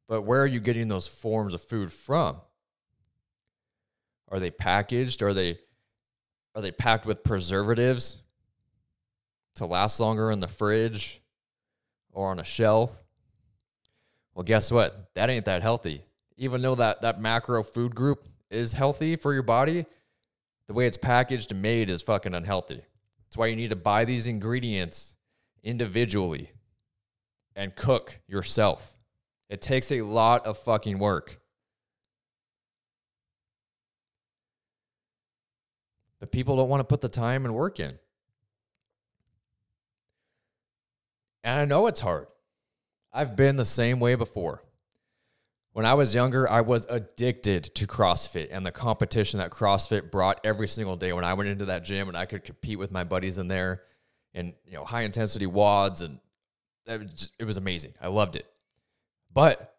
But 0.09 0.23
where 0.23 0.42
are 0.42 0.47
you 0.47 0.61
getting 0.61 0.88
those 0.88 1.06
forms 1.06 1.54
of 1.54 1.62
food 1.62 1.92
from? 1.92 2.40
Are 4.30 4.40
they 4.40 4.50
packaged? 4.50 5.23
Are 5.23 5.35
they 5.35 5.59
are 6.54 6.62
they 6.62 6.73
packed 6.73 7.04
with 7.04 7.23
preservatives 7.23 8.23
to 9.56 9.66
last 9.66 10.00
longer 10.00 10.30
in 10.30 10.40
the 10.40 10.49
fridge 10.49 11.21
or 12.11 12.30
on 12.30 12.38
a 12.38 12.44
shelf? 12.44 12.90
Well, 14.35 14.44
guess 14.44 14.73
what? 14.73 15.11
That 15.14 15.28
ain't 15.28 15.44
that 15.44 15.61
healthy. 15.61 16.04
Even 16.38 16.62
though 16.62 16.75
that 16.76 17.02
that 17.02 17.21
macro 17.21 17.62
food 17.62 17.94
group 17.94 18.28
is 18.50 18.73
healthy 18.73 19.16
for 19.16 19.35
your 19.35 19.42
body, 19.42 19.85
the 20.66 20.75
way 20.75 20.87
it's 20.87 20.97
packaged 20.97 21.52
and 21.52 21.62
made 21.62 21.90
is 21.90 22.02
fucking 22.02 22.35
unhealthy. 22.35 22.83
That's 23.25 23.37
why 23.37 23.47
you 23.47 23.56
need 23.56 23.71
to 23.71 23.76
buy 23.76 24.04
these 24.04 24.26
ingredients 24.26 25.16
individually 25.62 26.50
and 27.56 27.75
cook 27.75 28.21
yourself. 28.26 28.97
It 29.49 29.61
takes 29.61 29.92
a 29.92 30.02
lot 30.02 30.47
of 30.47 30.59
fucking 30.59 30.99
work. 30.99 31.40
But 36.21 36.33
people 36.33 36.56
don't 36.56 36.68
want 36.68 36.80
to 36.80 36.85
put 36.85 37.00
the 37.00 37.09
time 37.09 37.44
and 37.44 37.54
work 37.54 37.78
in. 37.78 37.99
And 41.42 41.61
I 41.61 41.64
know 41.66 41.87
it's 41.87 42.00
hard. 42.00 42.26
I've 43.12 43.37
been 43.37 43.56
the 43.56 43.66
same 43.66 44.00
way 44.00 44.14
before. 44.14 44.62
When 45.75 45.87
I 45.87 45.95
was 45.95 46.14
younger, 46.14 46.49
I 46.49 46.61
was 46.61 46.87
addicted 46.88 47.64
to 47.75 47.88
CrossFit 47.88 48.50
and 48.52 48.64
the 48.64 48.71
competition 48.71 49.40
that 49.40 49.50
CrossFit 49.50 50.09
brought 50.12 50.40
every 50.45 50.69
single 50.69 50.95
day. 50.95 51.12
When 51.12 51.25
I 51.25 51.35
went 51.35 51.49
into 51.49 51.64
that 51.64 51.83
gym 51.83 52.07
and 52.07 52.16
I 52.16 52.26
could 52.26 52.45
compete 52.45 52.78
with 52.78 52.93
my 52.93 53.02
buddies 53.02 53.38
in 53.38 53.49
there 53.49 53.83
and 54.35 54.54
you 54.64 54.75
know 54.75 54.85
high 54.85 55.02
intensity 55.02 55.47
WODs 55.47 56.00
and 56.02 56.21
it 56.87 57.00
was, 57.00 57.11
just, 57.11 57.33
it 57.40 57.45
was 57.45 57.57
amazing. 57.57 57.93
I 58.00 58.07
loved 58.07 58.37
it. 58.37 58.47
But 59.33 59.75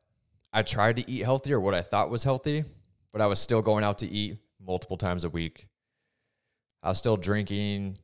I 0.52 0.64
tried 0.64 0.98
to 0.98 1.10
eat 1.10 1.24
healthier, 1.24 1.62
what 1.62 1.74
I 1.74 1.82
thought 1.82 2.10
was 2.10 2.26
healthy, 2.26 2.66
but 3.14 3.22
I 3.22 3.28
was 3.28 3.40
still 3.40 3.62
going 3.62 3.86
out 3.86 4.00
to 4.00 4.08
eat 4.08 4.40
multiple 4.60 4.98
times 4.98 5.24
a 5.24 5.30
week. 5.30 5.70
I 6.84 6.90
was 6.90 6.98
still 6.98 7.16
drinking, 7.16 8.00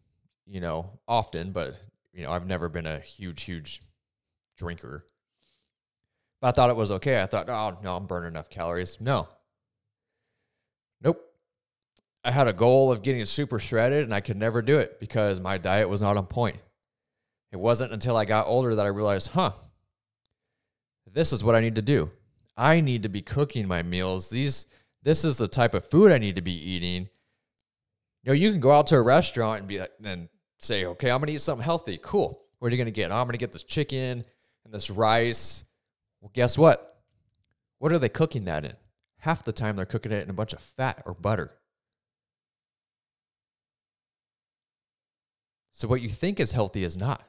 you 0.45 0.61
know, 0.61 0.97
often, 1.09 1.51
but 1.51 1.77
you 2.13 2.23
know, 2.23 2.31
I've 2.31 2.47
never 2.47 2.69
been 2.69 2.85
a 2.87 3.01
huge, 3.01 3.43
huge 3.43 3.81
drinker. 4.55 5.05
But 6.41 6.47
I 6.47 6.51
thought 6.51 6.69
it 6.71 6.75
was 6.75 6.91
okay. 6.93 7.21
I 7.21 7.27
thought, 7.27 7.49
oh 7.49 7.77
no, 7.83 7.95
I'm 7.95 8.07
burning 8.07 8.31
enough 8.31 8.49
calories. 8.49 8.97
No. 8.99 9.29
Nope. 11.01 11.21
I 12.23 12.31
had 12.31 12.47
a 12.47 12.53
goal 12.53 12.91
of 12.91 13.03
getting 13.03 13.23
super 13.25 13.59
shredded 13.59 14.03
and 14.03 14.13
I 14.13 14.19
could 14.19 14.37
never 14.37 14.61
do 14.61 14.79
it 14.79 14.99
because 14.99 15.39
my 15.39 15.57
diet 15.57 15.87
was 15.87 16.01
not 16.01 16.17
on 16.17 16.25
point. 16.25 16.57
It 17.51 17.57
wasn't 17.57 17.93
until 17.93 18.17
I 18.17 18.25
got 18.25 18.47
older 18.47 18.75
that 18.75 18.85
I 18.85 18.89
realized, 18.89 19.29
huh, 19.29 19.51
this 21.13 21.33
is 21.33 21.43
what 21.43 21.55
I 21.55 21.61
need 21.61 21.75
to 21.75 21.81
do. 21.81 22.09
I 22.57 22.81
need 22.81 23.03
to 23.03 23.09
be 23.09 23.21
cooking 23.21 23.67
my 23.67 23.83
meals. 23.83 24.29
These 24.29 24.65
this 25.03 25.25
is 25.25 25.37
the 25.37 25.47
type 25.47 25.73
of 25.73 25.89
food 25.89 26.11
I 26.11 26.19
need 26.19 26.35
to 26.35 26.41
be 26.41 26.53
eating. 26.53 27.09
You 28.23 28.27
know, 28.27 28.33
you 28.33 28.51
can 28.51 28.59
go 28.59 28.71
out 28.71 28.87
to 28.87 28.97
a 28.97 29.01
restaurant 29.01 29.59
and 29.59 29.67
be 29.67 29.79
like, 29.79 29.91
and 30.03 30.29
say, 30.59 30.85
okay, 30.85 31.09
I'm 31.09 31.19
gonna 31.19 31.31
eat 31.31 31.41
something 31.41 31.63
healthy. 31.63 31.99
Cool. 32.01 32.39
What 32.59 32.67
are 32.67 32.75
you 32.75 32.77
gonna 32.77 32.91
get? 32.91 33.11
Oh, 33.11 33.15
I'm 33.15 33.25
gonna 33.25 33.37
get 33.37 33.51
this 33.51 33.63
chicken 33.63 34.23
and 34.63 34.73
this 34.73 34.89
rice. 34.89 35.63
Well, 36.21 36.31
guess 36.33 36.57
what? 36.57 36.99
What 37.79 37.91
are 37.91 37.99
they 37.99 38.09
cooking 38.09 38.45
that 38.45 38.63
in? 38.63 38.75
Half 39.17 39.43
the 39.43 39.51
time 39.51 39.75
they're 39.75 39.85
cooking 39.85 40.11
it 40.11 40.23
in 40.23 40.29
a 40.29 40.33
bunch 40.33 40.53
of 40.53 40.61
fat 40.61 41.01
or 41.05 41.13
butter. 41.15 41.51
So 45.71 45.87
what 45.87 46.01
you 46.01 46.09
think 46.09 46.39
is 46.39 46.51
healthy 46.51 46.83
is 46.83 46.95
not. 46.95 47.23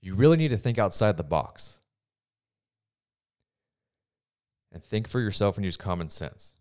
You 0.00 0.14
really 0.14 0.38
need 0.38 0.48
to 0.48 0.56
think 0.56 0.78
outside 0.78 1.18
the 1.18 1.22
box 1.22 1.78
and 4.72 4.82
think 4.82 5.08
for 5.08 5.20
yourself 5.20 5.56
and 5.56 5.64
use 5.64 5.76
common 5.76 6.08
sense. 6.08 6.54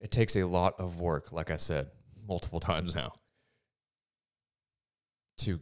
It 0.00 0.10
takes 0.10 0.36
a 0.36 0.44
lot 0.44 0.78
of 0.78 1.00
work, 1.00 1.32
like 1.32 1.50
I 1.50 1.56
said 1.56 1.88
multiple 2.26 2.60
times 2.60 2.94
now, 2.94 3.14
to 5.38 5.60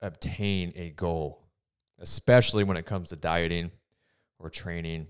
obtain 0.00 0.72
a 0.76 0.90
goal, 0.90 1.46
especially 1.98 2.64
when 2.64 2.76
it 2.76 2.86
comes 2.86 3.10
to 3.10 3.16
dieting 3.16 3.70
or 4.38 4.50
training. 4.50 5.06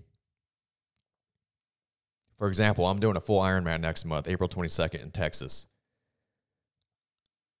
For 2.37 2.47
example, 2.47 2.87
I'm 2.87 2.99
doing 2.99 3.15
a 3.17 3.21
full 3.21 3.39
Ironman 3.39 3.81
next 3.81 4.05
month, 4.05 4.27
April 4.27 4.49
22nd 4.49 5.01
in 5.01 5.11
Texas. 5.11 5.67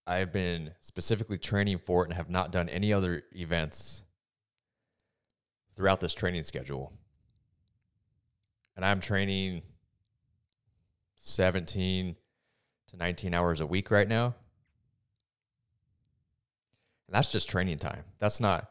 I've 0.07 0.33
been 0.33 0.71
specifically 0.81 1.37
training 1.37 1.79
for 1.85 2.03
it 2.03 2.09
and 2.09 2.13
have 2.15 2.29
not 2.29 2.51
done 2.51 2.67
any 2.67 2.91
other 2.91 3.23
events 3.33 4.03
throughout 5.75 5.99
this 5.99 6.13
training 6.13 6.43
schedule. 6.43 6.91
And 8.75 8.83
I'm 8.83 8.99
training 8.99 9.61
17 11.17 12.15
to 12.91 12.97
19 12.97 13.33
hours 13.33 13.61
a 13.61 13.65
week 13.65 13.91
right 13.91 14.07
now. 14.07 14.35
And 17.07 17.15
that's 17.15 17.31
just 17.31 17.49
training 17.49 17.79
time. 17.79 18.03
That's 18.19 18.39
not 18.39 18.69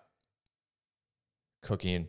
cooking 1.63 2.09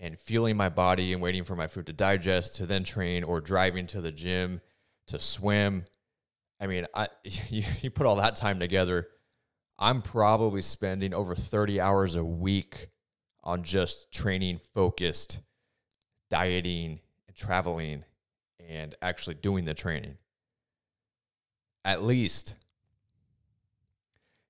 and 0.00 0.18
fueling 0.18 0.56
my 0.56 0.68
body 0.68 1.12
and 1.12 1.22
waiting 1.22 1.44
for 1.44 1.56
my 1.56 1.66
food 1.66 1.86
to 1.86 1.92
digest 1.92 2.56
to 2.56 2.66
then 2.66 2.84
train 2.84 3.24
or 3.24 3.40
driving 3.40 3.86
to 3.88 4.00
the 4.00 4.12
gym 4.12 4.60
to 5.06 5.18
swim. 5.18 5.84
I 6.60 6.66
mean, 6.66 6.86
I 6.94 7.08
you, 7.24 7.62
you 7.80 7.90
put 7.90 8.06
all 8.06 8.16
that 8.16 8.36
time 8.36 8.60
together, 8.60 9.08
I'm 9.78 10.02
probably 10.02 10.62
spending 10.62 11.14
over 11.14 11.34
30 11.34 11.80
hours 11.80 12.16
a 12.16 12.24
week 12.24 12.88
on 13.44 13.62
just 13.62 14.12
training 14.12 14.60
focused 14.74 15.40
dieting 16.28 17.00
and 17.26 17.36
traveling 17.36 18.04
and 18.68 18.94
actually 19.00 19.34
doing 19.34 19.64
the 19.64 19.74
training. 19.74 20.16
At 21.84 22.02
least. 22.02 22.56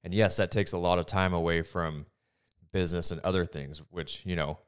And 0.04 0.14
yes, 0.14 0.36
that 0.36 0.50
takes 0.50 0.72
a 0.72 0.78
lot 0.78 0.98
of 0.98 1.06
time 1.06 1.32
away 1.32 1.62
from 1.62 2.06
business 2.72 3.10
and 3.10 3.20
other 3.22 3.44
things, 3.44 3.82
which, 3.90 4.22
you 4.24 4.36
know, 4.36 4.58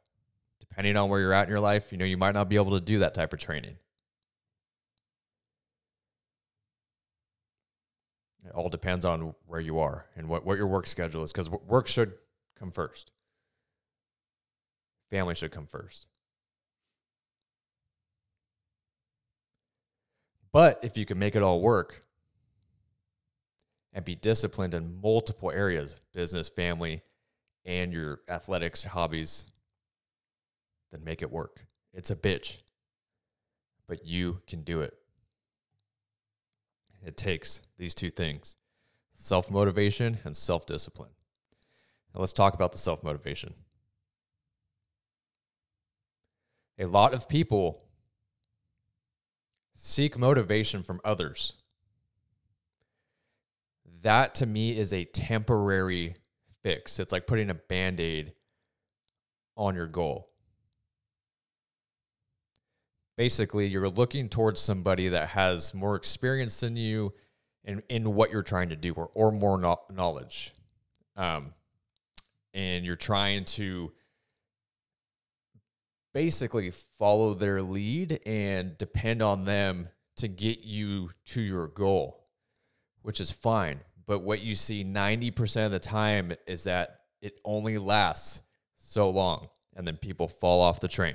depending 0.59 0.97
on 0.97 1.09
where 1.09 1.21
you're 1.21 1.33
at 1.33 1.45
in 1.45 1.51
your 1.51 1.61
life, 1.61 1.93
you 1.93 1.99
know, 1.99 2.05
you 2.05 2.17
might 2.17 2.35
not 2.35 2.49
be 2.49 2.57
able 2.57 2.73
to 2.73 2.81
do 2.81 2.99
that 3.01 3.15
type 3.15 3.33
of 3.33 3.39
training. 3.39 3.77
It 8.45 8.53
all 8.53 8.69
depends 8.69 9.05
on 9.05 9.35
where 9.47 9.61
you 9.61 9.79
are 9.81 10.07
and 10.17 10.29
what, 10.29 10.45
what 10.45 10.57
your 10.57 10.67
work 10.67 10.87
schedule 10.87 11.23
is 11.23 11.33
because 11.33 11.51
work 11.51 11.87
should 11.87 12.15
come 12.59 12.71
first. 12.71 13.13
Family 15.11 15.35
should 15.35 15.53
come 15.53 15.67
first. 15.67 16.07
But 20.53 20.81
if 20.83 20.97
you 20.97 21.07
can 21.07 21.19
make 21.19 21.37
it 21.37 21.43
all 21.43 21.61
work 21.61 22.05
and 23.93 24.05
be 24.05 24.15
disciplined 24.15 24.75
in 24.75 25.01
multiple 25.01 25.51
areas 25.51 26.01
business, 26.13 26.49
family, 26.49 27.03
and 27.65 27.93
your 27.93 28.21
athletics, 28.29 28.85
hobbies 28.85 29.47
then 30.91 31.05
make 31.05 31.23
it 31.23 31.31
work. 31.31 31.67
It's 31.93 32.11
a 32.11 32.17
bitch, 32.17 32.59
but 33.87 34.05
you 34.05 34.41
can 34.47 34.63
do 34.63 34.81
it. 34.81 34.95
It 37.05 37.17
takes 37.17 37.63
these 37.79 37.95
two 37.95 38.11
things 38.11 38.57
self 39.15 39.51
motivation 39.51 40.19
and 40.25 40.37
self 40.37 40.67
discipline. 40.67 41.11
Now, 42.15 42.21
let's 42.21 42.33
talk 42.33 42.55
about 42.55 42.73
the 42.73 42.79
self 42.79 43.03
motivation. 43.03 43.55
A 46.79 46.87
lot 46.87 47.15
of 47.15 47.29
people 47.29 47.85
seek 49.75 50.19
motivation 50.19 50.83
from 50.83 51.01
others. 51.05 51.55
That 54.03 54.35
to 54.37 54.47
me 54.47 54.79
is 54.79 54.93
a 54.93 55.05
temporary 55.05 56.15
fix. 56.63 56.99
It's 56.99 57.13
like 57.13 57.27
putting 57.27 57.51
a 57.51 57.55
band 57.55 58.01
aid 58.01 58.33
on 59.57 59.75
your 59.75 59.87
goal. 59.87 60.29
Basically, 63.17 63.67
you're 63.67 63.89
looking 63.89 64.29
towards 64.29 64.61
somebody 64.61 65.09
that 65.09 65.29
has 65.29 65.75
more 65.75 65.97
experience 65.97 66.61
than 66.61 66.77
you 66.77 67.13
in, 67.65 67.83
in 67.91 68.15
what 68.15 68.31
you're 68.31 68.43
trying 68.43 68.71
to 68.71 68.77
do 68.77 68.95
or, 68.95 69.11
or 69.15 69.31
more 69.31 69.59
no- 69.59 69.83
knowledge. 69.93 70.55
Um, 71.17 71.53
and 72.55 72.85
you're 72.85 72.97
trying 72.97 73.45
to 73.45 73.93
basically 76.15 76.71
follow 76.71 77.35
their 77.35 77.63
lead 77.63 78.21
and 78.25 78.77
depend 78.79 79.23
on 79.23 79.45
them 79.45 79.89
to 80.17 80.29
get 80.29 80.65
you 80.65 81.11
to 81.27 81.41
your 81.41 81.69
goal, 81.69 82.25
which 83.03 83.21
is 83.21 83.31
fine. 83.31 83.81
But 84.11 84.23
what 84.23 84.41
you 84.41 84.57
see 84.57 84.85
90% 84.85 85.67
of 85.67 85.71
the 85.71 85.79
time 85.79 86.33
is 86.45 86.65
that 86.65 87.03
it 87.23 87.35
only 87.45 87.79
lasts 87.79 88.41
so 88.75 89.09
long 89.09 89.51
and 89.77 89.87
then 89.87 89.99
people 89.99 90.27
fall 90.27 90.63
off 90.63 90.81
the 90.81 90.89
train. 90.89 91.15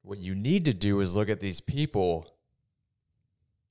What 0.00 0.16
you 0.16 0.34
need 0.34 0.64
to 0.64 0.72
do 0.72 1.00
is 1.00 1.14
look 1.14 1.28
at 1.28 1.40
these 1.40 1.60
people 1.60 2.26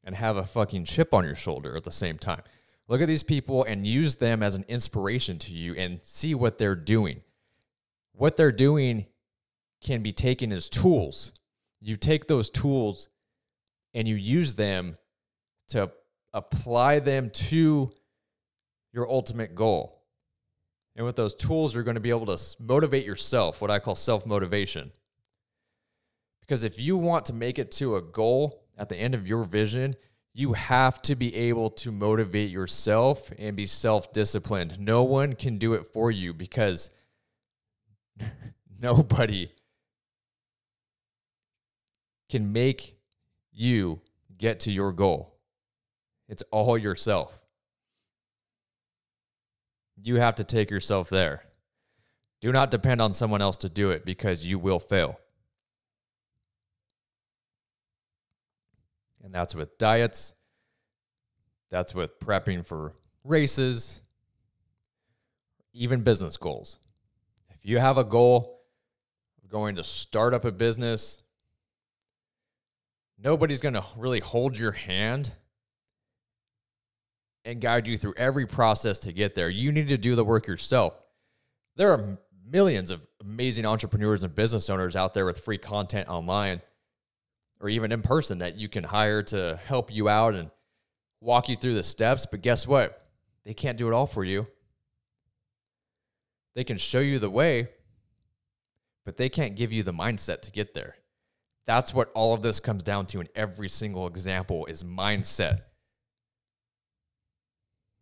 and 0.04 0.14
have 0.14 0.38
a 0.38 0.46
fucking 0.46 0.86
chip 0.86 1.12
on 1.12 1.26
your 1.26 1.34
shoulder 1.34 1.76
at 1.76 1.84
the 1.84 1.92
same 1.92 2.20
time. 2.20 2.44
Look 2.88 3.02
at 3.02 3.08
these 3.08 3.24
people 3.24 3.64
and 3.64 3.88
use 3.88 4.18
them 4.18 4.44
as 4.44 4.54
an 4.54 4.64
inspiration 4.68 5.40
to 5.40 5.52
you 5.52 5.74
and 5.74 6.02
see 6.04 6.36
what 6.36 6.60
they're 6.60 6.76
doing 6.76 7.22
what 8.18 8.36
they're 8.36 8.52
doing 8.52 9.06
can 9.82 10.02
be 10.02 10.12
taken 10.12 10.52
as 10.52 10.70
tools. 10.70 11.32
You 11.80 11.96
take 11.96 12.28
those 12.28 12.50
tools 12.50 13.10
and 13.94 14.08
you 14.08 14.16
use 14.16 14.56
them 14.56 14.98
to 15.70 15.92
apply 16.34 17.00
them 17.00 17.30
to 17.32 17.92
your 18.94 19.10
ultimate 19.10 19.56
goal. 19.56 20.02
And 20.96 21.06
with 21.06 21.16
those 21.16 21.36
tools, 21.36 21.74
you're 21.74 21.84
going 21.84 21.96
to 21.96 22.02
be 22.02 22.10
able 22.10 22.26
to 22.26 22.56
motivate 22.60 23.06
yourself, 23.06 23.62
what 23.62 23.70
I 23.70 23.80
call 23.80 23.96
self 23.96 24.26
motivation. 24.26 24.92
Because 26.42 26.64
if 26.64 26.80
you 26.80 26.98
want 26.98 27.26
to 27.26 27.34
make 27.34 27.60
it 27.60 27.72
to 27.74 27.98
a 27.98 28.02
goal 28.02 28.64
at 28.78 28.90
the 28.90 28.96
end 28.96 29.14
of 29.14 29.28
your 29.28 29.44
vision, 29.44 29.96
you 30.34 30.54
have 30.54 31.02
to 31.04 31.16
be 31.16 31.36
able 31.36 31.70
to 31.72 31.92
motivate 31.92 32.50
yourself 32.50 33.32
and 33.38 33.56
be 33.56 33.66
self 33.66 34.14
disciplined. 34.14 34.80
No 34.80 35.04
one 35.04 35.34
can 35.34 35.58
do 35.58 35.74
it 35.74 35.88
for 35.88 36.10
you 36.10 36.34
because 36.34 36.90
nobody 38.80 39.52
can 42.30 42.52
make 42.52 42.98
you 43.52 44.02
get 44.38 44.60
to 44.62 44.72
your 44.72 44.92
goal. 44.92 45.37
It's 46.28 46.44
all 46.52 46.78
yourself. 46.78 47.42
You 50.02 50.18
have 50.18 50.36
to 50.36 50.44
take 50.44 50.70
yourself 50.70 51.10
there. 51.10 51.44
Do 52.42 52.52
not 52.52 52.70
depend 52.70 53.02
on 53.02 53.14
someone 53.14 53.42
else 53.42 53.58
to 53.58 53.70
do 53.70 53.90
it 53.90 54.06
because 54.06 54.46
you 54.46 54.60
will 54.60 54.80
fail. 54.80 55.20
And 59.24 59.34
that's 59.34 59.56
with 59.56 59.78
diets, 59.78 60.34
that's 61.70 61.94
with 61.94 62.20
prepping 62.20 62.66
for 62.66 62.94
races, 63.24 64.02
even 65.74 66.02
business 66.02 66.38
goals 66.38 66.80
If 67.50 67.66
you 67.66 67.80
have 67.80 67.98
a 67.98 68.04
goal 68.04 68.62
of 69.44 69.50
going 69.50 69.76
to 69.76 69.84
start 69.84 70.34
up 70.34 70.46
a 70.46 70.52
business, 70.52 71.24
nobody's 73.22 73.60
going 73.60 73.74
to 73.74 73.84
really 73.98 74.20
hold 74.20 74.58
your 74.58 74.72
hand 74.72 75.34
and 77.48 77.62
guide 77.62 77.88
you 77.88 77.98
through 77.98 78.14
every 78.18 78.46
process 78.46 79.00
to 79.00 79.14
get 79.14 79.34
there. 79.34 79.50
You 79.50 79.72
need 79.72 79.88
to 79.88 79.98
do 79.98 80.16
the 80.16 80.26
work 80.26 80.48
yourself. 80.48 80.94
There 81.78 81.94
are 81.94 82.20
millions 82.46 82.92
of 82.92 83.08
amazing 83.22 83.66
entrepreneurs 83.66 84.24
and 84.24 84.36
business 84.36 84.70
owners 84.70 84.98
out 84.98 85.14
there 85.14 85.26
with 85.26 85.40
free 85.40 85.58
content 85.58 86.10
online 86.10 86.62
or 87.62 87.70
even 87.70 87.94
in 87.94 88.02
person 88.02 88.40
that 88.40 88.58
you 88.58 88.68
can 88.68 88.84
hire 88.84 89.24
to 89.24 89.58
help 89.66 89.94
you 89.94 90.10
out 90.10 90.36
and 90.36 90.52
walk 91.22 91.48
you 91.48 91.56
through 91.56 91.74
the 91.74 91.84
steps. 91.84 92.26
But 92.26 92.42
guess 92.42 92.68
what? 92.68 93.08
They 93.46 93.54
can't 93.54 93.78
do 93.78 93.88
it 93.88 93.94
all 93.94 94.08
for 94.08 94.26
you. 94.26 94.48
They 96.54 96.66
can 96.66 96.78
show 96.78 97.00
you 97.00 97.18
the 97.18 97.30
way, 97.30 97.70
but 99.06 99.16
they 99.16 99.30
can't 99.30 99.56
give 99.56 99.72
you 99.72 99.84
the 99.84 99.94
mindset 99.94 100.42
to 100.42 100.52
get 100.52 100.74
there. 100.74 100.96
That's 101.66 101.94
what 101.94 102.12
all 102.14 102.34
of 102.34 102.42
this 102.42 102.60
comes 102.60 102.84
down 102.84 103.06
to 103.08 103.22
in 103.22 103.30
every 103.36 103.70
single 103.70 104.06
example 104.08 104.66
is 104.66 104.84
mindset. 104.84 105.62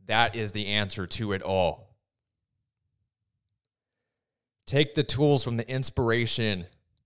That 0.08 0.36
is 0.36 0.52
the 0.52 0.68
answer 0.68 1.08
to 1.08 1.34
it 1.34 1.42
all. 1.42 1.96
Take 4.66 4.96
the 4.96 5.04
tools 5.04 5.44
from 5.44 5.58
the 5.58 5.70
inspiration 5.70 6.66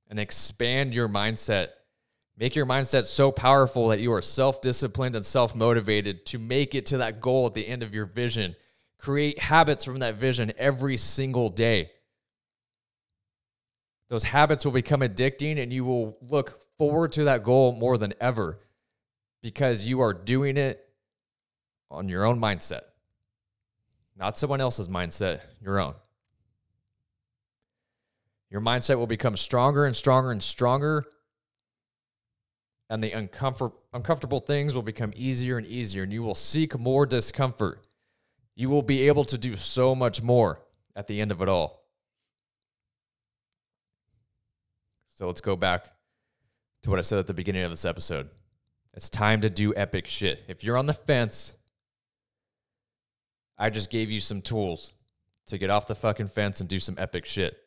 and 0.10 0.20
expand 0.20 0.94
your 0.94 1.10
mindset. 1.10 1.70
Make 2.38 2.56
your 2.56 2.66
mindset 2.66 3.06
so 3.06 3.32
powerful 3.32 3.90
that 3.90 4.00
you 4.00 4.14
are 4.14 4.22
self 4.22 4.62
disciplined 4.62 5.16
and 5.16 5.26
self 5.26 5.56
motivated 5.56 6.26
to 6.28 6.40
make 6.40 6.76
it 6.76 6.86
to 6.88 6.98
that 6.98 7.20
goal 7.20 7.48
at 7.48 7.54
the 7.54 7.68
end 7.68 7.84
of 7.84 7.94
your 7.94 8.06
vision 8.06 8.56
Create 9.00 9.40
habits 9.40 9.86
from 9.86 10.00
that 10.00 10.16
vision 10.16 10.52
every 10.58 10.98
single 10.98 11.50
day. 11.50 11.90
Those 14.10 14.26
habits 14.26 14.66
will 14.66 14.74
become 14.74 15.00
addicting 15.00 15.58
and 15.58 15.72
you 15.72 15.86
will 15.86 16.18
look 16.22 16.60
forward 16.78 17.14
to 17.14 17.24
that 17.26 17.44
goal 17.44 17.72
more 17.72 17.98
than 17.98 18.14
ever 18.20 18.60
because 19.42 19.88
you 19.88 20.02
are 20.02 20.14
doing 20.14 20.58
it 20.58 20.86
on 21.90 22.10
your 22.10 22.26
own 22.26 22.42
mindset, 22.42 22.82
not 24.20 24.38
someone 24.38 24.62
else's 24.62 24.88
mindset, 24.88 25.42
your 25.62 25.80
own. 25.80 25.96
Your 28.52 28.62
mindset 28.62 28.98
will 28.98 29.08
become 29.08 29.38
stronger 29.38 29.86
and 29.86 29.96
stronger 29.96 30.32
and 30.32 30.44
stronger, 30.44 31.06
and 32.90 33.04
the 33.04 33.12
uncomfort- 33.12 33.74
uncomfortable 33.94 34.40
things 34.40 34.76
will 34.76 34.84
become 34.84 35.14
easier 35.16 35.58
and 35.58 35.66
easier, 35.66 36.04
and 36.04 36.14
you 36.14 36.22
will 36.22 36.36
seek 36.36 36.78
more 36.78 37.06
discomfort 37.06 37.88
you 38.60 38.70
will 38.70 38.82
be 38.82 39.08
able 39.08 39.24
to 39.24 39.38
do 39.38 39.56
so 39.56 39.96
much 39.96 40.22
more 40.22 40.60
at 40.94 41.08
the 41.08 41.22
end 41.22 41.32
of 41.32 41.42
it 41.42 41.48
all. 41.48 41.82
So 45.16 45.28
let's 45.28 45.40
go 45.40 45.56
back 45.56 45.86
to 46.84 46.90
what 46.90 47.00
I 47.00 47.04
said 47.04 47.20
at 47.20 47.28
the 47.28 47.34
beginning 47.34 47.64
of 47.64 47.70
this 47.70 47.86
episode. 47.86 48.28
It's 48.94 49.10
time 49.10 49.40
to 49.42 49.50
do 49.50 49.74
epic 49.76 50.08
shit. 50.08 50.44
If 50.50 50.62
you're 50.66 50.76
on 50.76 50.88
the 50.88 50.94
fence, 50.94 51.56
I 53.60 53.70
just 53.70 53.90
gave 53.90 54.10
you 54.10 54.22
some 54.22 54.42
tools 54.42 54.94
to 55.48 55.58
get 55.58 55.70
off 55.70 55.86
the 55.86 55.96
fucking 55.96 56.28
fence 56.28 56.62
and 56.62 56.70
do 56.70 56.80
some 56.80 56.96
epic 56.98 57.26
shit. 57.26 57.58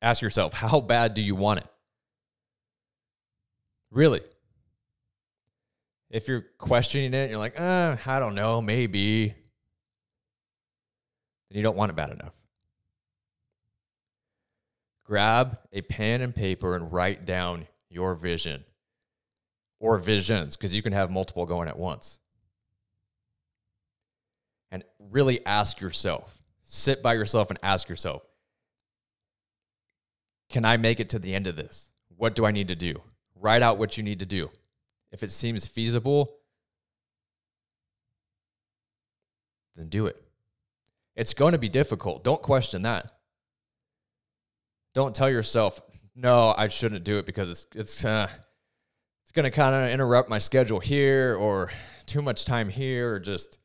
Ask 0.00 0.22
yourself, 0.22 0.54
how 0.54 0.80
bad 0.80 1.12
do 1.12 1.20
you 1.20 1.34
want 1.34 1.60
it? 1.60 1.66
Really? 3.90 4.22
If 6.10 6.26
you're 6.26 6.46
questioning 6.58 7.12
it, 7.12 7.28
you're 7.28 7.38
like, 7.38 7.60
uh, 7.60 7.96
I 8.06 8.18
don't 8.18 8.34
know, 8.34 8.62
maybe. 8.62 9.34
Then 11.50 11.56
you 11.56 11.62
don't 11.62 11.76
want 11.76 11.90
it 11.90 11.96
bad 11.96 12.10
enough. 12.10 12.32
Grab 15.04 15.58
a 15.72 15.82
pen 15.82 16.22
and 16.22 16.34
paper 16.34 16.76
and 16.76 16.90
write 16.92 17.26
down 17.26 17.66
your 17.90 18.14
vision 18.14 18.64
or 19.80 19.98
visions 19.98 20.56
because 20.56 20.74
you 20.74 20.82
can 20.82 20.92
have 20.92 21.10
multiple 21.10 21.44
going 21.44 21.68
at 21.68 21.78
once. 21.78 22.20
And 24.70 24.84
really 24.98 25.44
ask 25.46 25.80
yourself, 25.80 26.40
sit 26.62 27.02
by 27.02 27.14
yourself 27.14 27.50
and 27.50 27.58
ask 27.62 27.88
yourself, 27.88 28.22
can 30.48 30.64
I 30.64 30.76
make 30.76 31.00
it 31.00 31.10
to 31.10 31.18
the 31.18 31.34
end 31.34 31.46
of 31.46 31.56
this? 31.56 31.92
What 32.16 32.34
do 32.34 32.44
I 32.44 32.50
need 32.50 32.68
to 32.68 32.76
do? 32.76 32.94
Write 33.34 33.62
out 33.62 33.78
what 33.78 33.96
you 33.96 34.02
need 34.02 34.18
to 34.18 34.26
do. 34.26 34.50
If 35.12 35.22
it 35.22 35.32
seems 35.32 35.66
feasible, 35.66 36.36
then 39.76 39.88
do 39.88 40.06
it. 40.06 40.22
It's 41.16 41.34
going 41.34 41.52
to 41.52 41.58
be 41.58 41.68
difficult. 41.68 42.24
Don't 42.24 42.42
question 42.42 42.82
that. 42.82 43.12
Don't 44.94 45.14
tell 45.14 45.30
yourself, 45.30 45.80
no, 46.14 46.54
I 46.56 46.68
shouldn't 46.68 47.04
do 47.04 47.18
it 47.18 47.26
because 47.26 47.50
it's 47.50 47.66
it's 47.74 48.04
uh, 48.04 48.28
it's 49.22 49.32
going 49.32 49.44
to 49.44 49.50
kind 49.50 49.74
of 49.74 49.90
interrupt 49.90 50.28
my 50.28 50.38
schedule 50.38 50.80
here 50.80 51.36
or 51.36 51.70
too 52.06 52.22
much 52.22 52.44
time 52.44 52.68
here 52.68 53.14
or 53.14 53.20
just 53.20 53.58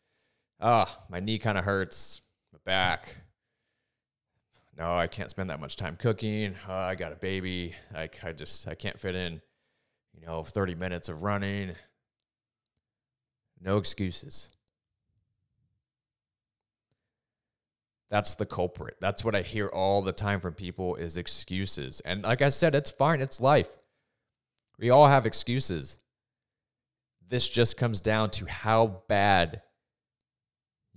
oh, 0.60 0.98
my 1.10 1.20
knee 1.20 1.38
kind 1.38 1.58
of 1.58 1.64
hurts, 1.64 2.22
my 2.54 2.60
back. 2.66 3.18
No, 4.78 4.94
I 4.94 5.08
can't 5.08 5.30
spend 5.30 5.50
that 5.50 5.60
much 5.60 5.78
time 5.78 5.96
cooking. 5.96 6.56
Uh, 6.68 6.74
I 6.74 6.96
got 6.96 7.14
a 7.14 7.16
baby. 7.16 7.74
I, 7.96 8.10
I 8.24 8.34
just 8.34 8.68
I 8.68 8.76
can't 8.76 9.00
fit 9.00 9.16
in, 9.16 9.42
you 10.14 10.26
know, 10.26 10.44
30 10.44 10.76
minutes 10.76 11.08
of 11.08 11.24
running. 11.24 11.74
No 13.62 13.78
excuses. 13.78 14.50
That's 18.10 18.36
the 18.36 18.46
culprit. 18.46 18.98
That's 19.00 19.24
what 19.24 19.36
I 19.36 19.42
hear 19.42 19.68
all 19.68 20.02
the 20.02 20.14
time 20.14 20.40
from 20.40 20.54
people 20.54 20.96
is 20.96 21.18
excuses. 21.18 22.02
And 22.02 22.24
like 22.24 22.42
I 22.42 22.50
said, 22.50 22.76
it's 22.76 22.90
fine. 22.90 23.22
It's 23.22 23.42
life. 23.42 23.70
We 24.78 24.90
all 24.90 25.08
have 25.08 25.26
excuses. 25.26 25.98
This 27.28 27.50
just 27.50 27.78
comes 27.78 28.02
down 28.02 28.30
to 28.32 28.46
how 28.46 29.04
bad 29.08 29.62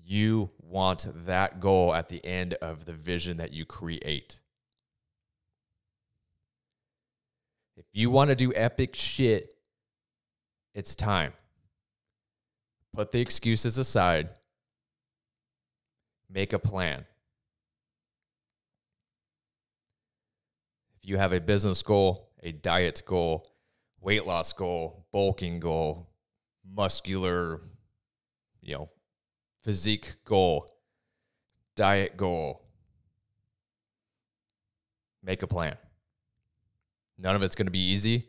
you 0.08 0.50
want 0.58 1.06
that 1.26 1.60
goal 1.60 1.94
at 1.94 2.08
the 2.08 2.24
end 2.24 2.54
of 2.54 2.86
the 2.86 2.92
vision 2.92 3.36
that 3.36 3.52
you 3.52 3.66
create. 3.66 4.40
If 7.76 7.84
you 7.92 8.10
want 8.10 8.30
to 8.30 8.34
do 8.34 8.52
epic 8.54 8.96
shit, 8.96 9.54
it's 10.74 10.96
time. 10.96 11.34
Put 12.94 13.12
the 13.12 13.20
excuses 13.20 13.76
aside 13.76 14.30
make 16.30 16.52
a 16.52 16.58
plan. 16.58 17.04
If 20.96 21.08
you 21.08 21.16
have 21.16 21.32
a 21.32 21.40
business 21.40 21.82
goal, 21.82 22.30
a 22.42 22.52
diet 22.52 23.02
goal, 23.06 23.46
weight 24.00 24.26
loss 24.26 24.52
goal, 24.52 25.06
bulking 25.12 25.60
goal, 25.60 26.10
muscular, 26.70 27.60
you 28.60 28.74
know, 28.74 28.88
physique 29.62 30.16
goal, 30.24 30.68
diet 31.76 32.16
goal, 32.16 32.62
make 35.22 35.42
a 35.42 35.46
plan. 35.46 35.76
None 37.18 37.36
of 37.36 37.42
it's 37.42 37.56
going 37.56 37.66
to 37.66 37.72
be 37.72 37.90
easy, 37.90 38.24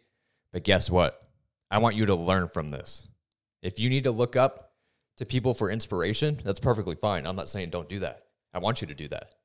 but 0.52 0.64
guess 0.64 0.90
what? 0.90 1.30
I 1.70 1.78
want 1.78 1.96
you 1.96 2.06
to 2.08 2.16
learn 2.16 2.48
from 2.48 2.70
this. 2.70 3.08
If 3.62 3.80
you 3.80 3.90
need 3.90 4.06
to 4.06 4.12
look 4.12 4.36
up 4.36 4.72
to 5.18 5.26
people 5.26 5.54
for 5.54 5.70
inspiration, 5.70 6.40
that's 6.44 6.60
perfectly 6.60 6.96
fine. 6.96 7.28
I'm 7.28 7.36
not 7.36 7.50
saying 7.50 7.70
don't 7.70 7.90
do 7.90 8.00
that. 8.00 8.24
I 8.54 8.60
want 8.60 8.82
you 8.82 8.88
to 8.88 8.96
do 8.96 9.08
that. 9.10 9.36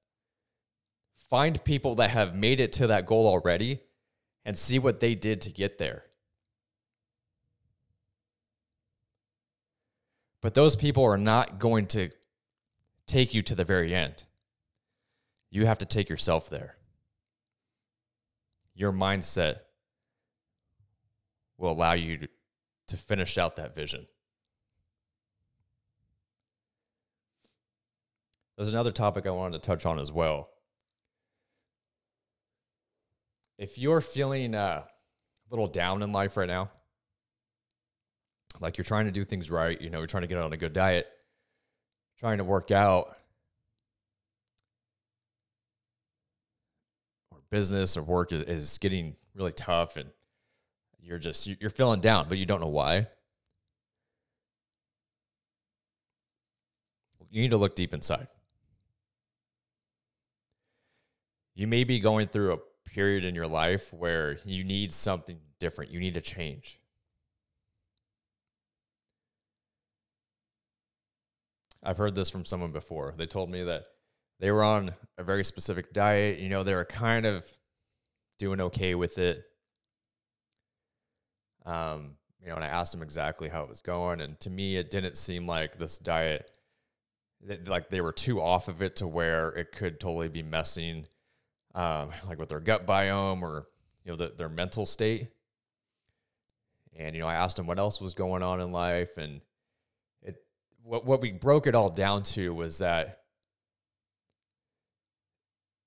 Find 1.29 1.63
people 1.65 1.97
that 1.97 2.11
have 2.11 2.35
made 2.35 2.61
it 2.61 2.73
to 2.75 2.87
that 2.89 3.07
goal 3.07 3.27
already 3.27 3.81
and 4.45 4.57
see 4.57 4.79
what 4.79 5.01
they 5.01 5.15
did 5.15 5.41
to 5.43 5.53
get 5.53 5.79
there. 5.79 6.05
But 10.45 10.53
those 10.53 10.77
people 10.77 11.05
are 11.05 11.17
not 11.17 11.59
going 11.59 11.87
to 11.87 12.11
take 13.07 13.33
you 13.33 13.41
to 13.41 13.55
the 13.55 13.65
very 13.65 13.95
end. 13.95 14.25
You 15.51 15.65
have 15.65 15.79
to 15.79 15.87
take 15.87 16.11
yourself 16.11 16.51
there. 16.51 16.77
Your 18.75 18.93
mindset 18.93 19.61
will 21.57 21.73
allow 21.73 21.95
you 21.95 22.29
to, 22.89 22.97
finish 22.99 23.39
out 23.39 23.57
that 23.57 23.75
vision. 23.75 24.07
There's 28.57 28.73
another 28.73 28.93
topic 28.93 29.27
I 29.27 29.31
wanted 29.31 29.63
to 29.63 29.67
touch 29.67 29.87
on 29.87 29.99
as 29.99 30.13
well. 30.13 30.51
If 33.57 33.79
you're 33.79 34.03
feeling 34.03 34.55
uh, 34.55 34.83
a 34.85 35.51
little 35.51 35.67
down 35.67 36.03
in 36.03 36.13
life 36.13 36.37
right 36.37 36.47
now, 36.47 36.71
like 38.61 38.79
you're 38.79 38.85
trying 38.85 39.07
to 39.07 39.11
do 39.13 39.25
things 39.25 39.51
right, 39.51 39.81
you 39.81 39.91
know, 39.91 39.99
you're 39.99 40.07
trying 40.07 40.23
to 40.23 40.27
get 40.27 40.39
on 40.39 40.53
a 40.53 40.57
good 40.57 40.73
diet, 40.73 41.07
trying 42.19 42.39
to 42.39 42.45
work 42.45 42.71
out, 42.71 43.19
or 47.31 47.39
business 47.51 47.97
or 47.97 48.03
work 48.03 48.33
is 48.33 48.79
getting 48.79 49.17
really 49.35 49.53
tough 49.53 49.97
and 49.97 50.11
you're 51.01 51.19
just 51.19 51.47
you're 51.47 51.71
feeling 51.71 52.01
down, 52.01 52.27
but 52.29 52.39
you 52.39 52.47
don't 52.47 52.61
know 52.61 52.69
why. 52.69 53.07
You 57.31 57.43
need 57.43 57.51
to 57.51 57.57
look 57.57 57.75
deep 57.75 57.93
inside. 57.93 58.29
you 61.55 61.67
may 61.67 61.85
be 61.85 62.01
going 62.01 62.27
through 62.27 62.53
a 62.53 62.59
period 62.91 63.25
in 63.25 63.35
your 63.35 63.47
life 63.47 63.93
where 63.93 64.39
you 64.45 64.65
need 64.65 64.93
something 64.93 65.39
different, 65.59 65.91
you 65.91 66.01
need 66.01 66.17
a 66.17 66.21
change. 66.21 66.81
I've 71.85 71.99
heard 71.99 72.15
this 72.15 72.31
from 72.31 72.45
someone 72.45 72.73
before. 72.73 73.13
They 73.17 73.27
told 73.27 73.51
me 73.51 73.65
that 73.65 73.85
they 74.41 74.51
were 74.51 74.65
on 74.65 74.93
a 75.19 75.23
very 75.23 75.45
specific 75.45 75.93
diet, 75.93 76.39
you 76.39 76.49
know, 76.49 76.63
they 76.63 76.75
were 76.75 76.85
kind 76.85 77.27
of 77.27 77.47
doing 78.39 78.61
okay 78.61 78.95
with 78.95 79.19
it. 79.19 79.45
Um, 81.65 82.17
you 82.43 82.49
know, 82.49 82.57
and 82.57 82.65
I 82.65 82.69
asked 82.69 82.93
them 82.93 83.03
exactly 83.03 83.49
how 83.49 83.63
it 83.63 83.69
was 83.69 83.81
going, 83.81 84.21
and 84.21 84.39
to 84.41 84.51
me, 84.51 84.77
it 84.77 84.91
didn't 84.91 85.17
seem 85.17 85.47
like 85.47 85.79
this 85.79 85.99
diet, 85.99 86.51
like 87.67 87.89
they 87.89 88.01
were 88.01 88.13
too 88.13 88.41
off 88.41 88.69
of 88.69 88.83
it 88.83 88.97
to 88.97 89.07
where 89.07 89.51
it 89.51 89.73
could 89.73 89.99
totally 89.99 90.29
be 90.29 90.43
messing 90.43 91.07
um, 91.75 92.11
like 92.29 92.39
with 92.39 92.49
their 92.49 92.61
gut 92.61 92.87
biome 92.87 93.43
or 93.43 93.67
you 94.05 94.13
know 94.13 94.17
the, 94.17 94.33
their 94.37 94.49
mental 94.49 94.87
state. 94.87 95.29
And 96.97 97.17
you 97.17 97.23
know, 97.23 97.29
I 97.29 97.35
asked 97.35 97.57
them 97.57 97.67
what 97.67 97.79
else 97.79 98.01
was 98.01 98.15
going 98.15 98.43
on 98.43 98.61
in 98.61 98.73
life, 98.73 99.17
and 99.17 99.41
what 100.85 101.05
what 101.05 101.21
we 101.21 101.33
broke 101.33 101.67
it 101.67 101.75
all 101.75 101.91
down 101.91 102.23
to 102.23 102.55
was 102.55 102.79
that 102.79 103.23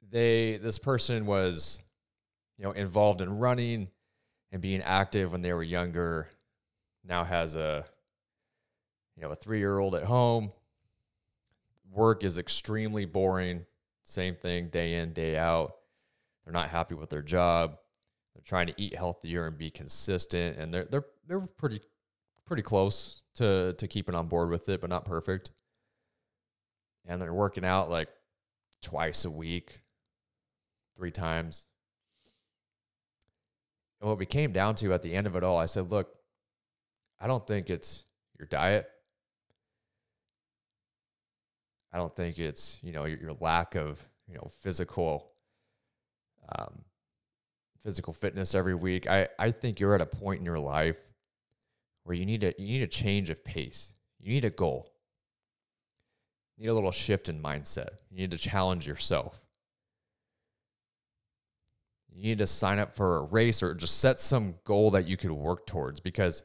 they 0.09 0.57
this 0.57 0.79
person 0.79 1.25
was 1.25 1.83
you 2.57 2.65
know 2.65 2.71
involved 2.71 3.21
in 3.21 3.37
running 3.37 3.89
and 4.51 4.61
being 4.61 4.81
active 4.81 5.31
when 5.31 5.41
they 5.41 5.53
were 5.53 5.63
younger. 5.63 6.29
Now 7.03 7.23
has 7.23 7.55
a 7.55 7.85
you 9.15 9.23
know 9.23 9.31
a 9.31 9.35
three 9.35 9.59
year 9.59 9.77
old 9.77 9.95
at 9.95 10.03
home. 10.03 10.51
Work 11.91 12.23
is 12.23 12.37
extremely 12.37 13.05
boring. 13.05 13.65
Same 14.03 14.35
thing 14.35 14.69
day 14.69 14.95
in 14.95 15.13
day 15.13 15.37
out. 15.37 15.75
They're 16.43 16.53
not 16.53 16.69
happy 16.69 16.95
with 16.95 17.09
their 17.09 17.21
job. 17.21 17.77
They're 18.33 18.43
trying 18.43 18.67
to 18.67 18.73
eat 18.77 18.95
healthier 18.95 19.47
and 19.47 19.57
be 19.57 19.69
consistent, 19.69 20.57
and 20.57 20.73
they're 20.73 20.85
they're 20.85 21.05
they're 21.27 21.41
pretty 21.41 21.81
pretty 22.47 22.63
close 22.63 23.23
to 23.35 23.73
to 23.73 23.87
keeping 23.87 24.15
on 24.15 24.27
board 24.27 24.49
with 24.49 24.67
it, 24.69 24.81
but 24.81 24.89
not 24.89 25.05
perfect. 25.05 25.51
And 27.05 27.21
they're 27.21 27.33
working 27.33 27.65
out 27.65 27.89
like 27.89 28.09
twice 28.81 29.25
a 29.25 29.29
week, 29.29 29.83
three 30.95 31.11
times. 31.11 31.67
And 33.99 34.09
what 34.09 34.17
we 34.17 34.25
came 34.25 34.51
down 34.51 34.75
to 34.75 34.93
at 34.93 35.01
the 35.01 35.13
end 35.13 35.27
of 35.27 35.35
it 35.35 35.43
all, 35.43 35.57
I 35.57 35.65
said, 35.65 35.91
look, 35.91 36.09
I 37.19 37.27
don't 37.27 37.45
think 37.45 37.69
it's 37.69 38.05
your 38.37 38.47
diet. 38.47 38.87
I 41.91 41.97
don't 41.97 42.15
think 42.15 42.37
it's, 42.37 42.79
you 42.83 42.91
know, 42.91 43.05
your, 43.05 43.17
your 43.17 43.37
lack 43.39 43.75
of, 43.75 44.07
you 44.27 44.35
know, 44.35 44.49
physical 44.61 45.31
um, 46.49 46.83
physical 47.81 48.13
fitness 48.13 48.53
every 48.53 48.75
week. 48.75 49.07
I, 49.07 49.27
I 49.39 49.51
think 49.51 49.79
you're 49.79 49.95
at 49.95 50.01
a 50.01 50.05
point 50.05 50.39
in 50.39 50.45
your 50.45 50.59
life 50.59 50.97
where 52.07 52.15
you 52.15 52.25
need 52.25 52.41
a 52.41 52.53
you 52.57 52.67
need 52.67 52.83
a 52.83 52.87
change 52.87 53.29
of 53.29 53.43
pace. 53.43 53.93
You 54.17 54.29
need 54.29 54.45
a 54.45 54.49
goal. 54.49 54.89
You 56.55 56.63
need 56.63 56.69
a 56.69 56.73
little 56.73 56.91
shift 56.91 57.27
in 57.27 57.43
mindset. 57.43 57.89
You 58.09 58.17
need 58.17 58.31
to 58.31 58.37
challenge 58.37 58.87
yourself. 58.87 59.41
You 62.09 62.23
need 62.23 62.37
to 62.37 62.47
sign 62.47 62.79
up 62.79 62.95
for 62.95 63.17
a 63.17 63.23
race 63.23 63.61
or 63.61 63.75
just 63.75 63.99
set 63.99 64.19
some 64.19 64.55
goal 64.63 64.91
that 64.91 65.05
you 65.05 65.17
could 65.17 65.31
work 65.31 65.67
towards 65.67 65.99
because 65.99 66.43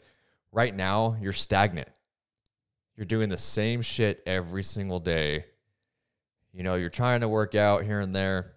right 0.51 0.75
now 0.75 1.17
you're 1.21 1.33
stagnant. 1.33 1.89
You're 2.97 3.07
doing 3.07 3.29
the 3.29 3.39
same 3.39 3.83
shit 3.83 4.21
every 4.27 4.65
single 4.65 4.99
day. 4.99 5.45
You 6.53 6.65
know, 6.65 6.75
you're 6.75 6.91
trying 6.91 7.21
to 7.21 7.29
work 7.29 7.55
out 7.55 7.85
here 7.85 8.01
and 8.01 8.15
there. 8.15 8.57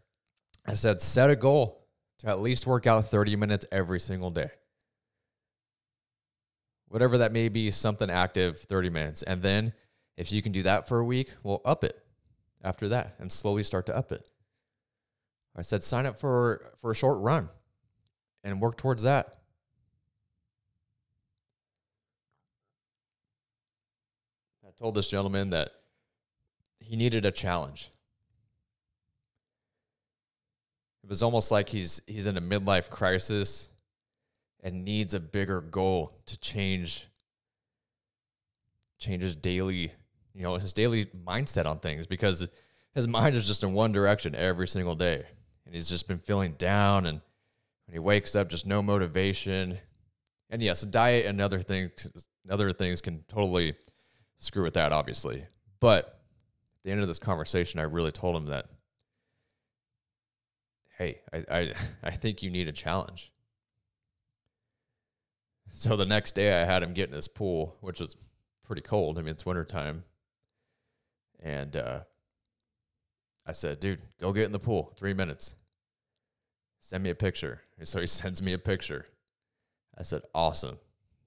I 0.66 0.74
said, 0.74 1.00
set 1.00 1.30
a 1.30 1.36
goal 1.36 1.88
to 2.20 2.28
at 2.28 2.42
least 2.42 2.66
work 2.66 2.88
out 2.88 3.06
30 3.06 3.36
minutes 3.36 3.68
every 3.72 4.00
single 4.00 4.32
day. 4.32 4.50
Whatever 6.96 7.18
that 7.18 7.34
may 7.34 7.50
be, 7.50 7.72
something 7.72 8.10
active, 8.10 8.58
30 8.58 8.90
minutes. 8.90 9.22
And 9.22 9.42
then 9.42 9.74
If 10.16 10.32
you 10.32 10.42
can 10.42 10.54
do 10.54 10.64
that 10.64 10.88
for 10.88 11.00
a 11.00 11.04
week, 11.04 11.34
well, 11.44 11.62
up 11.66 11.84
it 11.84 11.94
after 12.64 12.88
that 12.88 13.16
and 13.20 13.30
slowly 13.30 13.64
start 13.64 13.86
to 13.88 13.98
up 13.98 14.14
it. 14.14 14.32
I 15.58 15.62
said 15.62 15.84
sign 15.84 16.06
up 16.06 16.18
for 16.18 16.72
for 16.78 16.92
a 16.92 16.96
short 16.96 17.22
run 17.22 17.50
and 18.46 18.62
work 18.62 18.78
towards 18.78 19.04
that. 19.04 19.36
I 24.66 24.72
told 24.80 24.96
this 24.96 25.10
gentleman 25.10 25.50
that 25.50 25.72
he 26.80 26.96
needed 26.96 27.26
a 27.26 27.32
challenge. 27.32 27.92
It 31.04 31.10
was 31.10 31.22
almost 31.22 31.52
like 31.52 31.68
he's 31.68 32.02
he's 32.08 32.26
in 32.26 32.38
a 32.38 32.42
midlife 32.42 32.90
crisis 32.90 33.70
and 34.66 34.84
needs 34.84 35.14
a 35.14 35.20
bigger 35.20 35.62
goal 35.62 36.12
to 36.26 36.38
change 36.40 37.08
change 38.98 39.22
his 39.22 39.36
daily, 39.36 39.92
you 40.34 40.42
know, 40.42 40.56
his 40.56 40.74
daily 40.74 41.06
mindset 41.06 41.68
on 41.68 41.78
things 41.80 42.08
because 42.08 42.50
his 42.96 43.08
mind 43.08 43.36
is 43.36 43.46
just 43.46 43.64
in 43.64 43.74
one 43.74 43.92
direction 43.92 44.34
every 44.34 44.68
single 44.68 44.96
day. 44.96 45.24
And 45.66 45.76
he's 45.76 45.88
just 45.88 46.08
been 46.08 46.18
feeling 46.18 46.54
down 46.54 47.06
and 47.06 47.22
when 47.86 47.94
he 47.94 48.00
wakes 48.00 48.36
up 48.36 48.50
just 48.50 48.66
no 48.66 48.82
motivation. 48.82 49.78
And 50.50 50.64
yes, 50.64 50.82
diet 50.82 51.28
and 51.28 51.40
other 51.40 51.60
things 51.60 52.12
other 52.50 52.72
things 52.72 53.02
can 53.02 53.24
totally 53.28 53.76
screw 54.40 54.64
with 54.64 54.74
that 54.74 54.92
obviously. 54.92 55.46
But 55.80 56.06
at 56.08 56.84
the 56.86 56.92
end 56.92 57.02
of 57.02 57.08
this 57.08 57.20
conversation 57.20 57.80
I 57.80 57.84
really 57.84 58.12
told 58.12 58.36
him 58.36 58.48
that 58.48 58.66
hey, 60.98 61.22
I, 61.32 61.44
I, 61.52 61.74
I 62.04 62.12
think 62.12 62.42
you 62.42 62.50
need 62.50 62.68
a 62.68 62.72
challenge. 62.72 63.32
So 65.70 65.96
the 65.96 66.06
next 66.06 66.36
day 66.36 66.62
I 66.62 66.66
had 66.66 66.84
him 66.84 66.94
get 66.94 67.10
in 67.10 67.16
his 67.16 67.28
pool, 67.28 67.76
which 67.82 68.00
was 68.00 68.16
pretty 68.64 68.82
cold. 68.82 69.18
I 69.18 69.22
mean, 69.22 69.32
it's 69.32 69.46
wintertime. 69.46 70.04
And 71.42 71.76
uh, 71.76 72.00
I 73.46 73.52
said, 73.52 73.80
dude, 73.80 74.02
go 74.20 74.34
get 74.34 74.46
in 74.46 74.52
the 74.52 74.60
pool. 74.60 74.94
Three 74.98 75.14
minutes. 75.14 75.56
Send 76.80 77.04
me 77.04 77.10
a 77.10 77.16
picture. 77.16 77.62
And 77.78 77.88
so 77.88 78.00
he 78.00 78.08
sends 78.08 78.42
me 78.42 78.54
a 78.54 78.58
picture. 78.60 79.06
I 79.98 80.04
said, 80.04 80.22
awesome. 80.34 80.78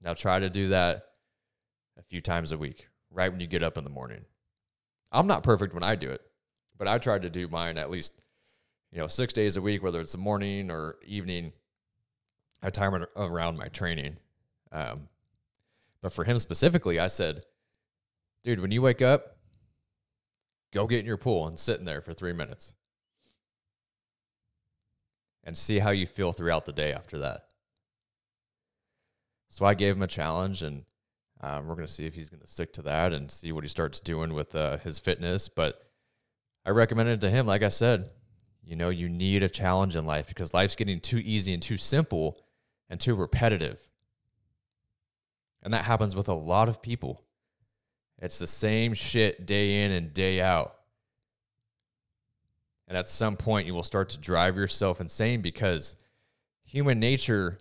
Now 0.01 0.13
try 0.13 0.39
to 0.39 0.49
do 0.49 0.69
that 0.69 1.05
a 1.97 2.03
few 2.03 2.21
times 2.21 2.51
a 2.51 2.57
week, 2.57 2.87
right 3.11 3.31
when 3.31 3.41
you 3.41 3.47
get 3.47 3.63
up 3.63 3.77
in 3.77 3.83
the 3.83 3.89
morning. 3.89 4.23
I'm 5.11 5.27
not 5.27 5.43
perfect 5.43 5.73
when 5.73 5.83
I 5.83 5.95
do 5.95 6.09
it, 6.09 6.21
but 6.77 6.87
I 6.87 6.97
tried 6.97 7.23
to 7.23 7.29
do 7.29 7.47
mine 7.47 7.77
at 7.77 7.89
least 7.89 8.23
you 8.91 8.97
know, 8.97 9.07
six 9.07 9.33
days 9.33 9.57
a 9.57 9.61
week, 9.61 9.83
whether 9.83 10.01
it's 10.01 10.13
the 10.13 10.17
morning 10.17 10.71
or 10.71 10.97
evening. 11.05 11.51
I 12.61 12.69
time 12.69 12.93
it 12.95 13.09
around 13.15 13.57
my 13.57 13.67
training. 13.67 14.17
Um, 14.71 15.07
but 16.01 16.13
for 16.13 16.23
him 16.23 16.37
specifically, 16.37 16.99
I 16.99 17.07
said, 17.07 17.43
dude, 18.43 18.59
when 18.59 18.71
you 18.71 18.81
wake 18.81 19.01
up, 19.01 19.37
go 20.73 20.87
get 20.87 20.99
in 20.99 21.05
your 21.05 21.17
pool 21.17 21.47
and 21.47 21.57
sit 21.57 21.79
in 21.79 21.85
there 21.85 22.01
for 22.01 22.13
three 22.13 22.33
minutes 22.33 22.73
and 25.43 25.57
see 25.57 25.79
how 25.79 25.89
you 25.89 26.05
feel 26.05 26.31
throughout 26.31 26.65
the 26.65 26.73
day 26.73 26.93
after 26.93 27.19
that. 27.19 27.41
So 29.49 29.65
I 29.65 29.73
gave 29.73 29.95
him 29.95 30.03
a 30.03 30.07
challenge, 30.07 30.61
and 30.61 30.83
um, 31.41 31.67
we're 31.67 31.75
going 31.75 31.87
to 31.87 31.91
see 31.91 32.05
if 32.05 32.13
he's 32.13 32.29
going 32.29 32.41
to 32.41 32.47
stick 32.47 32.71
to 32.73 32.83
that 32.83 33.13
and 33.13 33.31
see 33.31 33.51
what 33.51 33.63
he 33.63 33.67
starts 33.67 33.99
doing 33.99 34.33
with 34.33 34.55
uh, 34.55 34.77
his 34.77 34.99
fitness. 34.99 35.49
But 35.49 35.81
I 36.65 36.69
recommended 36.69 37.21
to 37.21 37.31
him, 37.31 37.47
like 37.47 37.63
I 37.63 37.69
said, 37.69 38.11
you 38.63 38.75
know, 38.75 38.89
you 38.89 39.09
need 39.09 39.41
a 39.41 39.49
challenge 39.49 39.95
in 39.95 40.05
life 40.05 40.27
because 40.27 40.53
life's 40.53 40.75
getting 40.75 40.99
too 40.99 41.17
easy 41.17 41.53
and 41.53 41.63
too 41.63 41.77
simple 41.77 42.37
and 42.89 42.99
too 42.99 43.15
repetitive. 43.15 43.81
And 45.61 45.73
that 45.73 45.85
happens 45.85 46.15
with 46.15 46.29
a 46.29 46.33
lot 46.33 46.69
of 46.69 46.81
people. 46.81 47.23
It's 48.21 48.39
the 48.39 48.47
same 48.47 48.93
shit 48.93 49.45
day 49.45 49.83
in 49.83 49.91
and 49.91 50.13
day 50.13 50.41
out. 50.41 50.75
And 52.87 52.97
at 52.97 53.07
some 53.07 53.37
point, 53.37 53.67
you 53.67 53.73
will 53.73 53.83
start 53.83 54.09
to 54.09 54.17
drive 54.17 54.57
yourself 54.57 54.99
insane 54.99 55.41
because 55.41 55.95
human 56.63 56.99
nature 56.99 57.59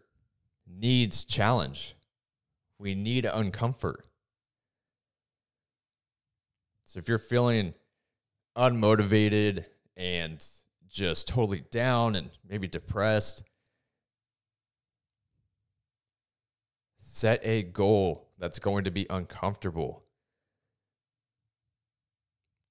needs 0.66 1.24
challenge. 1.24 1.94
We 2.78 2.94
need 2.94 3.24
uncomfort. 3.24 4.02
So 6.84 6.98
if 6.98 7.08
you're 7.08 7.18
feeling 7.18 7.74
unmotivated 8.56 9.66
and 9.96 10.44
just 10.88 11.28
totally 11.28 11.62
down 11.70 12.16
and 12.16 12.30
maybe 12.48 12.66
depressed, 12.66 13.44
set 17.10 17.40
a 17.42 17.62
goal 17.62 18.28
that's 18.38 18.58
going 18.58 18.84
to 18.84 18.90
be 18.90 19.06
uncomfortable. 19.08 20.04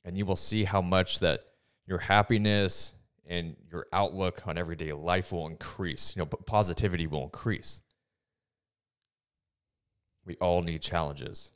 And 0.05 0.17
you 0.17 0.25
will 0.25 0.35
see 0.35 0.63
how 0.63 0.81
much 0.81 1.19
that 1.19 1.43
your 1.85 1.97
happiness 1.97 2.93
and 3.25 3.55
your 3.69 3.87
outlook 3.91 4.47
on 4.47 4.57
everyday 4.57 4.93
life 4.93 5.31
will 5.31 5.47
increase. 5.47 6.15
You 6.15 6.21
know, 6.21 6.25
but 6.27 6.45
positivity 6.45 7.07
will 7.07 7.23
increase. 7.23 7.81
We 10.23 10.35
all 10.35 10.61
need 10.61 10.81
challenges. 10.81 11.51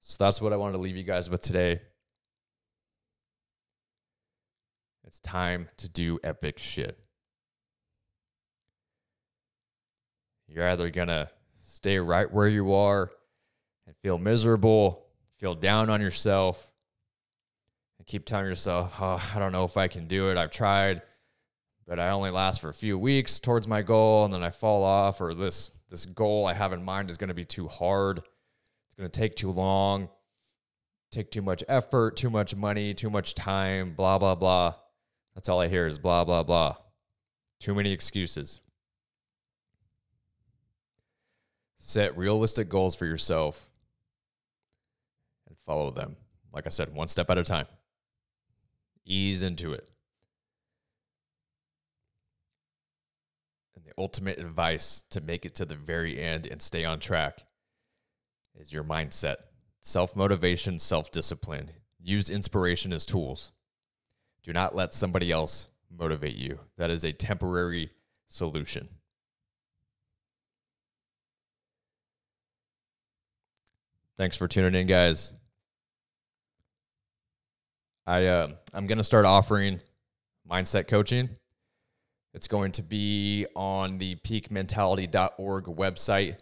So 0.00 0.24
that's 0.24 0.40
what 0.40 0.52
I 0.52 0.56
wanted 0.56 0.72
to 0.72 0.78
leave 0.78 0.96
you 0.96 1.04
guys 1.04 1.30
with 1.30 1.42
today. 1.42 1.82
It's 5.10 5.18
time 5.18 5.68
to 5.78 5.88
do 5.88 6.20
epic 6.22 6.60
shit. 6.60 6.96
You're 10.46 10.68
either 10.68 10.88
going 10.88 11.08
to 11.08 11.28
stay 11.60 11.98
right 11.98 12.32
where 12.32 12.46
you 12.46 12.74
are 12.74 13.10
and 13.88 13.96
feel 14.04 14.18
miserable, 14.18 15.04
feel 15.38 15.56
down 15.56 15.90
on 15.90 16.00
yourself, 16.00 16.70
and 17.98 18.06
keep 18.06 18.24
telling 18.24 18.46
yourself, 18.46 18.94
oh, 19.00 19.20
I 19.34 19.40
don't 19.40 19.50
know 19.50 19.64
if 19.64 19.76
I 19.76 19.88
can 19.88 20.06
do 20.06 20.30
it. 20.30 20.38
I've 20.38 20.52
tried, 20.52 21.02
but 21.88 21.98
I 21.98 22.10
only 22.10 22.30
last 22.30 22.60
for 22.60 22.68
a 22.68 22.74
few 22.74 22.96
weeks 22.96 23.40
towards 23.40 23.66
my 23.66 23.82
goal, 23.82 24.24
and 24.26 24.32
then 24.32 24.44
I 24.44 24.50
fall 24.50 24.84
off, 24.84 25.20
or 25.20 25.34
this, 25.34 25.72
this 25.90 26.06
goal 26.06 26.46
I 26.46 26.54
have 26.54 26.72
in 26.72 26.84
mind 26.84 27.10
is 27.10 27.16
going 27.16 27.30
to 27.30 27.34
be 27.34 27.44
too 27.44 27.66
hard 27.66 28.18
It's 28.18 28.94
going 28.96 29.10
to 29.10 29.20
take 29.20 29.34
too 29.34 29.50
long, 29.50 30.08
take 31.10 31.32
too 31.32 31.42
much 31.42 31.64
effort, 31.66 32.16
too 32.16 32.30
much 32.30 32.54
money, 32.54 32.94
too 32.94 33.10
much 33.10 33.34
time, 33.34 33.94
blah, 33.94 34.16
blah, 34.16 34.36
blah. 34.36 34.76
That's 35.34 35.48
all 35.48 35.60
I 35.60 35.68
hear 35.68 35.86
is 35.86 35.98
blah, 35.98 36.24
blah, 36.24 36.42
blah. 36.42 36.76
Too 37.60 37.74
many 37.74 37.92
excuses. 37.92 38.60
Set 41.78 42.16
realistic 42.16 42.68
goals 42.68 42.94
for 42.94 43.06
yourself 43.06 43.70
and 45.48 45.56
follow 45.58 45.90
them. 45.90 46.16
Like 46.52 46.66
I 46.66 46.70
said, 46.70 46.94
one 46.94 47.08
step 47.08 47.30
at 47.30 47.38
a 47.38 47.44
time. 47.44 47.66
Ease 49.04 49.42
into 49.42 49.72
it. 49.72 49.88
And 53.74 53.84
the 53.84 53.92
ultimate 53.98 54.38
advice 54.38 55.04
to 55.10 55.20
make 55.20 55.44
it 55.44 55.54
to 55.56 55.64
the 55.64 55.74
very 55.74 56.20
end 56.20 56.46
and 56.46 56.60
stay 56.60 56.84
on 56.84 57.00
track 57.00 57.44
is 58.58 58.72
your 58.72 58.84
mindset, 58.84 59.36
self 59.80 60.14
motivation, 60.14 60.78
self 60.78 61.10
discipline. 61.10 61.70
Use 61.98 62.30
inspiration 62.30 62.92
as 62.92 63.06
tools. 63.06 63.52
Do 64.42 64.52
not 64.52 64.74
let 64.74 64.94
somebody 64.94 65.30
else 65.30 65.68
motivate 65.90 66.36
you. 66.36 66.58
That 66.76 66.90
is 66.90 67.04
a 67.04 67.12
temporary 67.12 67.90
solution. 68.28 68.88
Thanks 74.16 74.36
for 74.36 74.48
tuning 74.48 74.78
in, 74.78 74.86
guys. 74.86 75.32
I 78.06 78.26
uh, 78.26 78.48
I'm 78.74 78.86
gonna 78.86 79.04
start 79.04 79.24
offering 79.24 79.80
mindset 80.50 80.88
coaching. 80.88 81.30
It's 82.34 82.46
going 82.46 82.72
to 82.72 82.82
be 82.82 83.46
on 83.56 83.98
the 83.98 84.16
peakmentality.org 84.16 85.64
website 85.64 86.36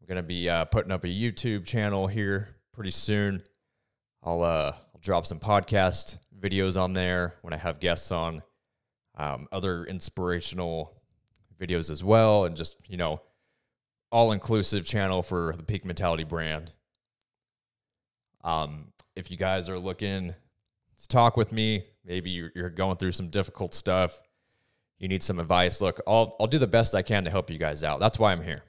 I'm 0.00 0.06
gonna 0.06 0.22
be 0.22 0.48
uh, 0.48 0.64
putting 0.64 0.90
up 0.90 1.04
a 1.04 1.08
YouTube 1.08 1.66
channel 1.66 2.06
here 2.06 2.48
pretty 2.72 2.90
soon. 2.90 3.42
I'll 4.22 4.42
uh, 4.42 4.74
I'll 5.00 5.04
drop 5.04 5.26
some 5.26 5.38
podcast 5.38 6.18
videos 6.38 6.80
on 6.80 6.92
there 6.92 7.34
when 7.42 7.54
I 7.54 7.56
have 7.56 7.80
guests 7.80 8.12
on, 8.12 8.42
um, 9.16 9.48
other 9.50 9.84
inspirational 9.84 10.94
videos 11.58 11.90
as 11.90 12.04
well, 12.04 12.44
and 12.44 12.54
just 12.54 12.78
you 12.88 12.96
know, 12.96 13.22
all 14.12 14.32
inclusive 14.32 14.84
channel 14.84 15.22
for 15.22 15.54
the 15.56 15.62
Peak 15.62 15.84
Mentality 15.84 16.24
brand. 16.24 16.74
Um, 18.44 18.92
if 19.16 19.30
you 19.30 19.36
guys 19.36 19.68
are 19.68 19.78
looking 19.78 20.34
to 20.98 21.08
talk 21.08 21.36
with 21.36 21.52
me, 21.52 21.84
maybe 22.04 22.30
you're, 22.30 22.52
you're 22.54 22.70
going 22.70 22.96
through 22.96 23.12
some 23.12 23.28
difficult 23.28 23.74
stuff, 23.74 24.20
you 24.98 25.08
need 25.08 25.22
some 25.22 25.38
advice. 25.38 25.80
Look, 25.80 26.00
I'll 26.06 26.36
I'll 26.38 26.46
do 26.46 26.58
the 26.58 26.66
best 26.66 26.94
I 26.94 27.02
can 27.02 27.24
to 27.24 27.30
help 27.30 27.50
you 27.50 27.58
guys 27.58 27.84
out. 27.84 28.00
That's 28.00 28.18
why 28.18 28.32
I'm 28.32 28.42
here 28.42 28.64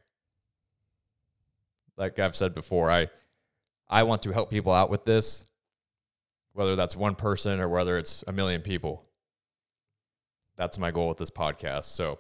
like 1.98 2.20
I've 2.20 2.36
said 2.36 2.54
before, 2.54 2.90
I 2.90 3.08
I 3.90 4.04
want 4.04 4.22
to 4.24 4.32
help 4.32 4.50
people 4.50 4.74
out 4.74 4.90
with 4.90 5.06
this, 5.06 5.46
whether 6.54 6.76
that's 6.76 6.96
one 6.96 7.16
person 7.16 7.60
or 7.60 7.70
whether 7.70 7.98
it's 7.98 8.24
a 8.28 8.32
million 8.32 8.62
people. 8.62 9.06
That's 10.58 10.78
my 10.78 10.92
goal 10.92 11.10
with 11.10 11.18
this 11.18 11.32
podcast. 11.32 11.86
So 11.86 12.20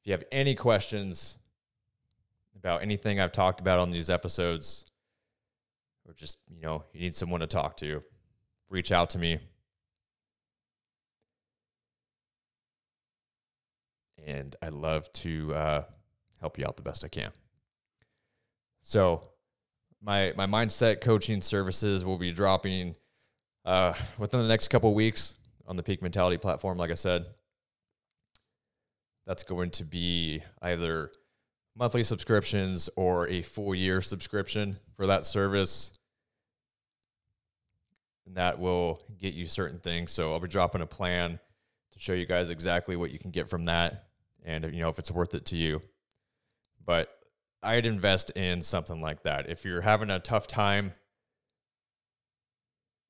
If 0.00 0.06
you 0.08 0.12
have 0.12 0.24
any 0.30 0.54
questions 0.54 1.38
about 2.56 2.82
anything 2.82 3.20
I've 3.20 3.32
talked 3.32 3.60
about 3.60 3.78
on 3.78 3.90
these 3.90 4.10
episodes, 4.10 4.86
or 6.06 6.14
just, 6.14 6.38
you 6.48 6.62
know, 6.62 6.84
you 6.92 7.00
need 7.00 7.14
someone 7.14 7.40
to 7.40 7.46
talk 7.46 7.76
to, 7.78 8.02
reach 8.68 8.92
out 8.92 9.10
to 9.10 9.18
me. 9.18 9.38
And 14.26 14.56
I 14.62 14.68
love 14.68 15.12
to 15.14 15.54
uh, 15.54 15.82
help 16.40 16.58
you 16.58 16.64
out 16.64 16.76
the 16.76 16.82
best 16.82 17.04
I 17.04 17.08
can. 17.08 17.30
So, 18.80 19.28
my 20.04 20.32
my 20.36 20.46
mindset 20.46 21.00
coaching 21.00 21.40
services 21.40 22.04
will 22.04 22.18
be 22.18 22.30
dropping 22.30 22.94
uh, 23.64 23.94
within 24.18 24.40
the 24.40 24.48
next 24.48 24.68
couple 24.68 24.92
weeks 24.94 25.36
on 25.66 25.76
the 25.76 25.82
Peak 25.82 26.02
Mentality 26.02 26.36
platform. 26.36 26.76
Like 26.76 26.90
I 26.90 26.94
said, 26.94 27.24
that's 29.26 29.42
going 29.42 29.70
to 29.70 29.84
be 29.84 30.42
either 30.60 31.10
monthly 31.76 32.02
subscriptions 32.02 32.90
or 32.96 33.26
a 33.28 33.42
full 33.42 33.74
year 33.74 34.00
subscription 34.00 34.78
for 34.96 35.06
that 35.06 35.24
service. 35.24 35.92
And 38.26 38.36
that 38.36 38.58
will 38.58 39.02
get 39.18 39.34
you 39.34 39.46
certain 39.46 39.78
things. 39.78 40.12
So 40.12 40.32
I'll 40.32 40.40
be 40.40 40.48
dropping 40.48 40.82
a 40.82 40.86
plan 40.86 41.38
to 41.92 41.98
show 41.98 42.12
you 42.12 42.26
guys 42.26 42.50
exactly 42.50 42.96
what 42.96 43.10
you 43.10 43.18
can 43.18 43.30
get 43.30 43.48
from 43.48 43.66
that 43.66 44.08
and 44.44 44.64
you 44.74 44.80
know 44.80 44.88
if 44.90 44.98
it's 44.98 45.10
worth 45.10 45.34
it 45.34 45.46
to 45.46 45.56
you. 45.56 45.80
But 46.84 47.08
I'd 47.64 47.86
invest 47.86 48.30
in 48.30 48.62
something 48.62 49.00
like 49.00 49.22
that. 49.22 49.48
If 49.48 49.64
you're 49.64 49.80
having 49.80 50.10
a 50.10 50.18
tough 50.18 50.46
time 50.46 50.92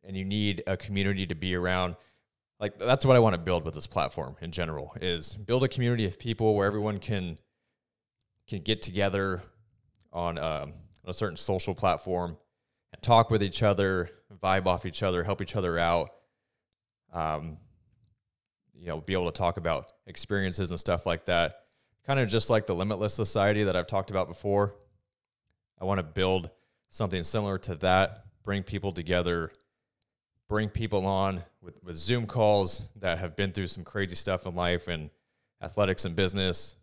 and 0.02 0.16
you 0.16 0.24
need 0.24 0.62
a 0.66 0.76
community 0.76 1.26
to 1.26 1.34
be 1.34 1.54
around, 1.54 1.96
like 2.60 2.78
that's 2.78 3.04
what 3.04 3.16
I 3.16 3.18
want 3.18 3.34
to 3.34 3.40
build 3.40 3.64
with 3.64 3.74
this 3.74 3.86
platform 3.86 4.36
in 4.40 4.50
general 4.52 4.94
is 5.00 5.34
build 5.34 5.64
a 5.64 5.68
community 5.68 6.06
of 6.06 6.18
people 6.18 6.54
where 6.54 6.66
everyone 6.66 6.98
can 6.98 7.38
can 8.46 8.60
get 8.60 8.82
together 8.82 9.42
on, 10.12 10.38
um, 10.38 10.72
on 11.04 11.08
a 11.08 11.14
certain 11.14 11.36
social 11.36 11.74
platform 11.74 12.36
and 12.92 13.02
talk 13.02 13.30
with 13.30 13.42
each 13.42 13.62
other, 13.62 14.10
vibe 14.42 14.66
off 14.66 14.86
each 14.86 15.02
other, 15.02 15.24
help 15.24 15.40
each 15.40 15.56
other 15.56 15.78
out. 15.78 16.10
Um, 17.12 17.58
you 18.74 18.86
know, 18.86 19.00
be 19.00 19.12
able 19.12 19.30
to 19.30 19.38
talk 19.38 19.56
about 19.56 19.92
experiences 20.06 20.70
and 20.70 20.78
stuff 20.78 21.06
like 21.06 21.24
that. 21.26 21.63
Kind 22.06 22.20
of 22.20 22.28
just 22.28 22.50
like 22.50 22.66
the 22.66 22.74
Limitless 22.74 23.14
Society 23.14 23.64
that 23.64 23.76
I've 23.76 23.86
talked 23.86 24.10
about 24.10 24.28
before. 24.28 24.74
I 25.80 25.84
want 25.84 25.98
to 25.98 26.04
build 26.04 26.50
something 26.90 27.22
similar 27.22 27.58
to 27.58 27.74
that, 27.76 28.24
bring 28.42 28.62
people 28.62 28.92
together, 28.92 29.52
bring 30.48 30.68
people 30.68 31.06
on 31.06 31.42
with, 31.62 31.82
with 31.82 31.96
Zoom 31.96 32.26
calls 32.26 32.90
that 33.00 33.18
have 33.18 33.36
been 33.36 33.52
through 33.52 33.68
some 33.68 33.84
crazy 33.84 34.14
stuff 34.14 34.46
in 34.46 34.54
life 34.54 34.86
and 34.86 35.10
athletics 35.62 36.04
and 36.04 36.14
business, 36.14 36.76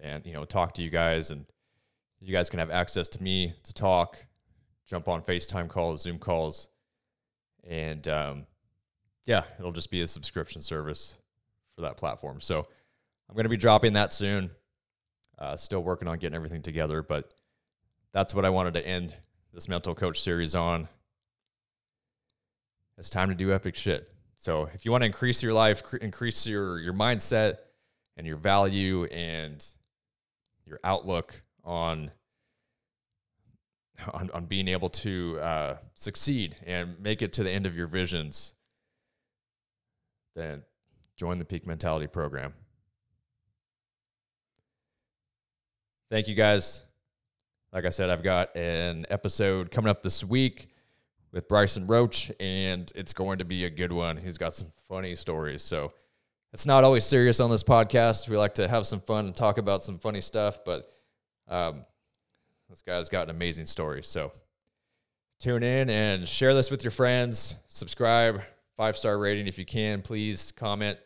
and 0.00 0.26
you 0.26 0.32
know 0.32 0.44
talk 0.44 0.74
to 0.74 0.82
you 0.82 0.90
guys 0.90 1.30
and 1.30 1.46
you 2.20 2.32
guys 2.32 2.50
can 2.50 2.58
have 2.58 2.70
access 2.70 3.08
to 3.08 3.22
me 3.22 3.54
to 3.62 3.72
talk 3.72 4.18
jump 4.84 5.08
on 5.08 5.22
facetime 5.22 5.68
calls 5.68 6.02
zoom 6.02 6.18
calls 6.18 6.68
and 7.64 8.08
um, 8.08 8.46
yeah 9.24 9.44
it'll 9.58 9.72
just 9.72 9.90
be 9.90 10.02
a 10.02 10.06
subscription 10.06 10.62
service 10.62 11.18
for 11.74 11.82
that 11.82 11.96
platform 11.96 12.40
so 12.40 12.66
i'm 13.28 13.34
going 13.34 13.44
to 13.44 13.50
be 13.50 13.56
dropping 13.56 13.94
that 13.94 14.12
soon. 14.12 14.50
Uh, 15.38 15.54
still 15.56 15.82
working 15.82 16.08
on 16.08 16.18
getting 16.18 16.34
everything 16.34 16.62
together 16.62 17.02
but 17.02 17.34
that's 18.12 18.34
what 18.34 18.46
i 18.46 18.50
wanted 18.50 18.72
to 18.72 18.86
end 18.86 19.14
this 19.56 19.70
mental 19.70 19.94
coach 19.94 20.20
series 20.20 20.54
on. 20.54 20.86
It's 22.98 23.08
time 23.08 23.30
to 23.30 23.34
do 23.34 23.54
epic 23.54 23.74
shit. 23.74 24.12
So 24.36 24.68
if 24.74 24.84
you 24.84 24.90
want 24.90 25.00
to 25.00 25.06
increase 25.06 25.42
your 25.42 25.54
life 25.54 25.82
increase 26.02 26.46
your 26.46 26.78
your 26.78 26.92
mindset 26.92 27.56
and 28.18 28.26
your 28.26 28.36
value 28.36 29.04
and 29.04 29.66
your 30.66 30.78
outlook 30.84 31.42
on 31.64 32.10
on, 34.12 34.30
on 34.34 34.44
being 34.44 34.68
able 34.68 34.90
to 34.90 35.38
uh, 35.40 35.76
succeed 35.94 36.56
and 36.66 37.00
make 37.00 37.22
it 37.22 37.32
to 37.32 37.42
the 37.42 37.50
end 37.50 37.64
of 37.64 37.74
your 37.74 37.86
visions, 37.86 38.54
then 40.34 40.64
join 41.16 41.38
the 41.38 41.46
Peak 41.46 41.66
Mentality 41.66 42.06
program. 42.06 42.52
Thank 46.10 46.28
you 46.28 46.34
guys. 46.34 46.84
Like 47.72 47.84
I 47.84 47.90
said, 47.90 48.10
I've 48.10 48.22
got 48.22 48.54
an 48.56 49.06
episode 49.10 49.70
coming 49.70 49.90
up 49.90 50.02
this 50.02 50.22
week 50.24 50.68
with 51.32 51.48
Bryson 51.48 51.86
Roach, 51.86 52.30
and 52.38 52.90
it's 52.94 53.12
going 53.12 53.38
to 53.38 53.44
be 53.44 53.64
a 53.64 53.70
good 53.70 53.92
one. 53.92 54.16
He's 54.16 54.38
got 54.38 54.54
some 54.54 54.68
funny 54.88 55.14
stories. 55.14 55.62
So, 55.62 55.92
it's 56.52 56.64
not 56.64 56.84
always 56.84 57.04
serious 57.04 57.38
on 57.40 57.50
this 57.50 57.62
podcast. 57.62 58.30
We 58.30 58.38
like 58.38 58.54
to 58.54 58.66
have 58.66 58.86
some 58.86 59.00
fun 59.00 59.26
and 59.26 59.36
talk 59.36 59.58
about 59.58 59.82
some 59.82 59.98
funny 59.98 60.22
stuff, 60.22 60.60
but 60.64 60.90
um, 61.48 61.84
this 62.70 62.80
guy's 62.80 63.10
got 63.10 63.24
an 63.24 63.30
amazing 63.30 63.66
story. 63.66 64.02
So 64.02 64.32
tune 65.38 65.62
in 65.62 65.90
and 65.90 66.26
share 66.26 66.54
this 66.54 66.70
with 66.70 66.82
your 66.82 66.92
friends. 66.92 67.58
Subscribe, 67.66 68.40
five 68.74 68.96
star 68.96 69.18
rating 69.18 69.48
if 69.48 69.58
you 69.58 69.66
can. 69.66 70.00
Please 70.00 70.50
comment, 70.52 70.98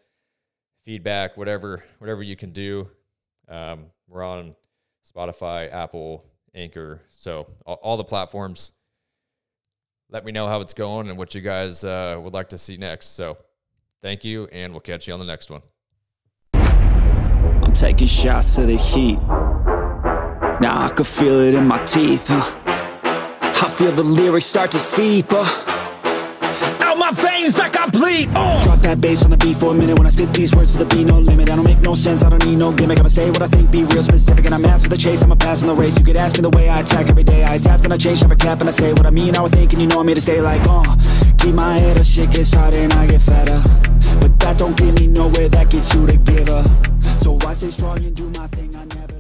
feedback, 0.85 1.37
whatever 1.37 1.83
whatever 1.99 2.23
you 2.23 2.37
can 2.37 2.53
do. 2.53 2.89
Um, 3.49 3.87
we're 4.09 4.23
on 4.23 4.55
Spotify, 5.15 5.73
Apple, 5.73 6.25
Anchor, 6.55 7.01
so 7.09 7.47
all, 7.67 7.79
all, 7.83 7.97
the 7.97 8.05
platforms. 8.05 8.73
Let 10.11 10.25
me 10.25 10.33
know 10.33 10.49
how 10.49 10.61
it's 10.61 10.75
going 10.75 11.09
and 11.09 11.19
what 11.19 11.35
you 11.35 11.41
guys 11.41 11.85
uh, 11.85 12.19
would 12.21 12.35
like 12.35 12.51
to 12.51 12.59
see 12.59 12.77
next. 12.77 13.09
So. 13.17 13.37
Thank 14.03 14.25
you, 14.25 14.47
and 14.51 14.73
we'll 14.73 14.81
catch 14.81 15.07
you 15.07 15.13
on 15.13 15.21
the 15.21 15.27
next 15.27 15.51
one. 15.51 15.61
I'm 16.55 17.73
taking 17.75 18.07
shots 18.07 18.57
of 18.57 18.69
the 18.69 18.77
heat. 18.77 19.21
Now 20.61 20.85
I 20.85 20.91
can 20.95 21.05
feel 21.05 21.39
it 21.41 21.55
in 21.55 21.67
my 21.67 21.85
teeth. 21.85 22.29
Huh? 22.29 22.59
I 22.65 23.69
feel 23.69 23.93
the 23.93 24.03
lyrics 24.03 24.47
start 24.47 24.71
to 24.71 24.79
seep. 24.79 25.27
Uh 25.31 25.70
my 26.97 27.11
veins 27.13 27.59
like 27.59 27.77
I 27.79 27.87
bleed 27.89 28.29
uh. 28.35 28.63
Drop 28.63 28.81
that 28.81 29.01
bass 29.01 29.25
on 29.25 29.31
the 29.31 29.37
beat 29.37 29.57
for 29.57 29.73
a 29.73 29.75
minute. 29.75 29.97
When 29.97 30.07
I 30.07 30.11
spit 30.11 30.33
these 30.33 30.55
words 30.55 30.73
to 30.73 30.85
the 30.85 30.95
beat, 30.95 31.07
no 31.07 31.19
limit. 31.19 31.51
I 31.51 31.57
don't 31.57 31.65
make 31.65 31.81
no 31.81 31.95
sense, 31.95 32.25
I 32.25 32.31
don't 32.31 32.45
need 32.47 32.57
no 32.57 32.73
gimmick. 32.73 32.99
I'ma 32.99 33.09
say 33.09 33.31
what 33.31 33.43
I 33.43 33.49
think, 33.49 33.71
be 33.71 33.85
real 33.85 34.03
specific 34.03 34.45
And 34.45 34.55
I'm 34.55 34.63
master 34.63 34.89
the 34.89 34.97
chase, 34.97 35.23
I'ma 35.23 35.35
pass 35.35 35.63
on 35.63 35.69
the 35.69 35.75
race. 35.75 35.99
You 35.99 36.05
could 36.05 36.17
ask 36.17 36.37
me 36.37 36.43
the 36.43 36.51
way 36.51 36.69
I 36.69 36.81
attack 36.81 37.09
every 37.09 37.25
day. 37.25 37.45
I 37.45 37.55
adapt 37.55 37.85
and 37.85 37.93
I 37.93 37.97
change, 37.97 38.23
never 38.23 38.37
cap 38.37 38.61
And 38.61 38.69
I 38.69 38.73
say 38.73 38.93
what 38.93 39.07
I 39.07 39.11
mean, 39.11 39.37
I 39.37 39.49
think 39.49 39.73
And 39.73 39.83
you 39.83 39.89
know 39.89 40.01
I'm 40.01 40.07
here 40.07 40.15
to 40.15 40.21
stay 40.21 40.41
like, 40.41 40.63
uh. 40.67 40.85
Keep 41.39 41.55
my 41.55 41.79
head 41.79 41.97
up, 41.97 42.05
shit 42.05 42.31
gets 42.31 42.53
harder 42.53 42.79
and 42.79 42.93
I 42.93 43.07
get 43.07 43.23
fatter. 43.23 43.61
But 44.21 44.39
that 44.41 44.59
don't 44.59 44.77
get 44.77 44.99
me 45.01 45.09
nowhere, 45.09 45.49
that 45.49 45.71
gets 45.71 45.95
you 45.95 46.07
to 46.07 46.17
give 46.17 46.49
up 46.49 46.67
So 47.19 47.39
I 47.47 47.55
stay 47.55 47.71
strong 47.71 47.97
and 48.05 48.15
do 48.15 48.29
my 48.31 48.47
thing, 48.49 48.75
I 48.77 48.85
never 48.85 49.20